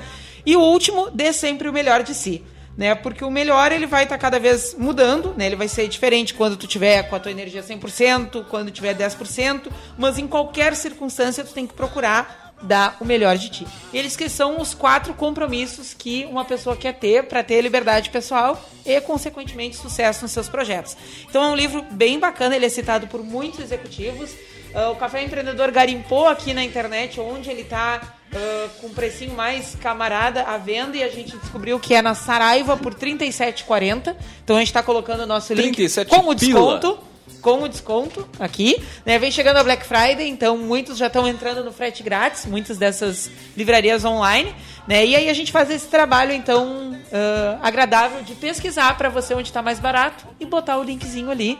[0.44, 2.44] E o último, dê sempre o melhor de si.
[2.78, 5.86] Né, porque o melhor ele vai estar tá cada vez mudando, né, ele vai ser
[5.86, 9.66] diferente quando tu tiver com a tua energia 100%, quando tiver 10%,
[9.98, 13.66] mas em qualquer circunstância tu tem que procurar dar o melhor de ti.
[13.92, 18.62] Eles que são os quatro compromissos que uma pessoa quer ter para ter liberdade pessoal
[18.84, 20.96] e, consequentemente, sucesso nos seus projetos.
[21.28, 24.30] Então é um livro bem bacana, ele é citado por muitos executivos.
[24.74, 28.00] Uh, o Café Empreendedor garimpou aqui na internet onde ele está
[28.32, 32.14] uh, com um precinho mais camarada à venda e a gente descobriu que é na
[32.14, 34.14] Saraiva por R$ 37,40.
[34.44, 35.76] Então a gente está colocando o nosso link
[36.08, 36.92] com o desconto.
[36.92, 37.09] Pila
[37.40, 38.82] com o desconto aqui.
[39.04, 39.18] Né?
[39.18, 43.30] Vem chegando a Black Friday, então muitos já estão entrando no frete grátis, muitas dessas
[43.56, 44.54] livrarias online.
[44.86, 45.06] Né?
[45.06, 49.48] E aí a gente faz esse trabalho, então, uh, agradável de pesquisar para você onde
[49.48, 51.58] está mais barato e botar o linkzinho ali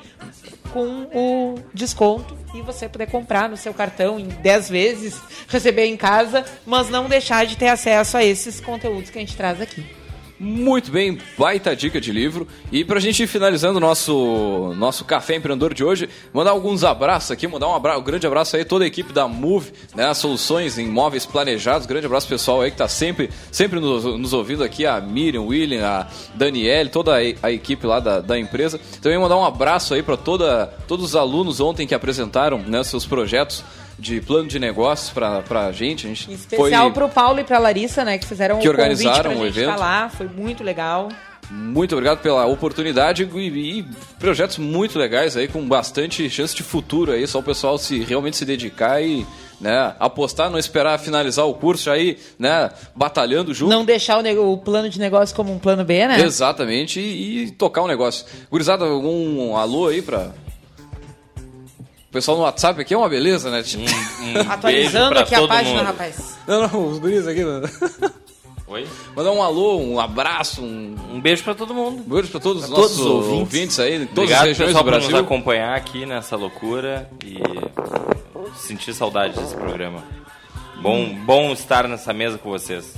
[0.73, 5.97] com o desconto e você poder comprar no seu cartão em 10 vezes, receber em
[5.97, 10.00] casa, mas não deixar de ter acesso a esses conteúdos que a gente traz aqui.
[10.43, 12.49] Muito bem, baita dica de livro.
[12.73, 17.31] E pra gente ir finalizando o nosso, nosso Café Empreendedor de hoje, mandar alguns abraços
[17.31, 20.79] aqui, mandar um, abraço, um grande abraço aí toda a equipe da Move, né, soluções
[20.79, 21.87] em imóveis planejados.
[21.87, 25.87] Grande abraço pessoal aí que tá sempre, sempre nos, nos ouvindo aqui, a Miriam, William,
[25.87, 28.81] a Daniele, toda a, equipe lá da, da empresa.
[29.03, 33.63] Também mandar um abraço aí para todos os alunos ontem que apresentaram né, seus projetos
[34.01, 36.07] de plano de negócios pra, pra gente.
[36.07, 36.93] A gente em especial foi...
[36.93, 38.19] pro Paulo e pra Larissa, né?
[38.19, 39.79] Que fizeram que um organizaram o evento.
[39.79, 40.09] lá.
[40.09, 41.09] Foi muito legal.
[41.51, 43.85] Muito obrigado pela oportunidade e, e,
[44.21, 48.37] projetos muito legais aí, com bastante chance de futuro aí, só o pessoal se realmente
[48.37, 49.27] se dedicar e
[49.61, 53.69] né, apostar, não esperar finalizar o curso aí, né, batalhando junto.
[53.69, 56.21] Não deixar o, o plano de negócio como um plano B, né?
[56.21, 58.25] Exatamente, e, e tocar o um negócio.
[58.49, 60.33] Gurizada, algum alô aí pra,
[62.11, 63.63] o pessoal no WhatsApp aqui é uma beleza, né?
[63.63, 63.85] Tipo...
[63.85, 65.87] Um, um Atualizando aqui a página, mundo.
[65.87, 66.37] rapaz.
[66.45, 67.45] Não, não, os guris aqui.
[67.45, 67.63] Não.
[68.67, 68.85] Oi?
[69.15, 72.03] Mandar um alô, um abraço, um, um beijo para todo mundo.
[72.05, 73.39] Um beijo para todos os nossos ouvintes.
[73.39, 75.09] ouvintes aí, todas Obrigado, as regiões do Brasil.
[75.09, 77.39] por nos acompanhar aqui nessa loucura e
[78.57, 80.03] sentir saudade desse programa.
[80.83, 82.93] Bom, bom estar nessa mesa com vocês.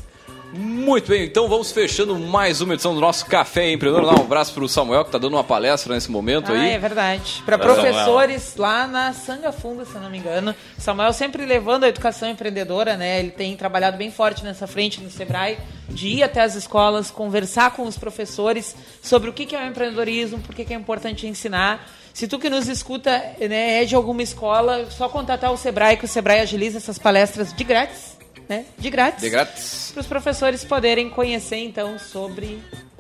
[0.55, 4.05] Muito bem, então vamos fechando mais uma edição do nosso Café Empreendedor.
[4.05, 6.73] Dá um abraço para o Samuel, que está dando uma palestra nesse momento ah, aí.
[6.73, 7.43] É verdade.
[7.43, 8.71] Para professores Samuel.
[8.71, 10.55] lá na Sanga Funda, se não me engano.
[10.77, 13.21] Samuel sempre levando a educação empreendedora, né?
[13.21, 15.57] Ele tem trabalhado bem forte nessa frente no Sebrae,
[15.89, 20.39] de ir até as escolas, conversar com os professores sobre o que é o empreendedorismo,
[20.41, 21.89] por que é importante ensinar.
[22.13, 26.05] Se tu que nos escuta né, é de alguma escola, só contatar o Sebrae, que
[26.05, 28.12] o Sebrae agiliza essas palestras de grátis
[28.49, 28.65] né?
[28.79, 29.23] De grátis.
[29.23, 29.91] De grátis.
[29.93, 32.59] Para os professores poderem conhecer, então, sobre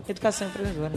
[0.08, 0.94] educação empreendedora.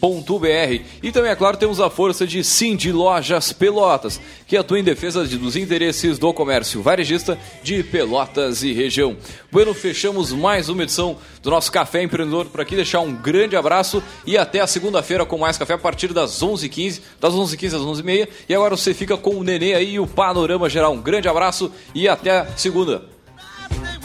[1.03, 5.25] e também, é claro, temos a força de Cindy Lojas Pelotas, que atua em defesa
[5.25, 9.17] dos interesses do comércio varejista de Pelotas e região.
[9.51, 12.77] Bueno, fechamos mais uma edição do nosso Café Empreendedor por aqui.
[12.77, 17.01] Deixar um grande abraço e até a segunda-feira com mais café a partir das 11h15,
[17.19, 18.29] das 11h15 às 11h30.
[18.47, 20.93] E agora você fica com o Nenê aí e o Panorama Geral.
[20.93, 23.14] Um grande abraço e até segunda.
[23.83, 24.04] they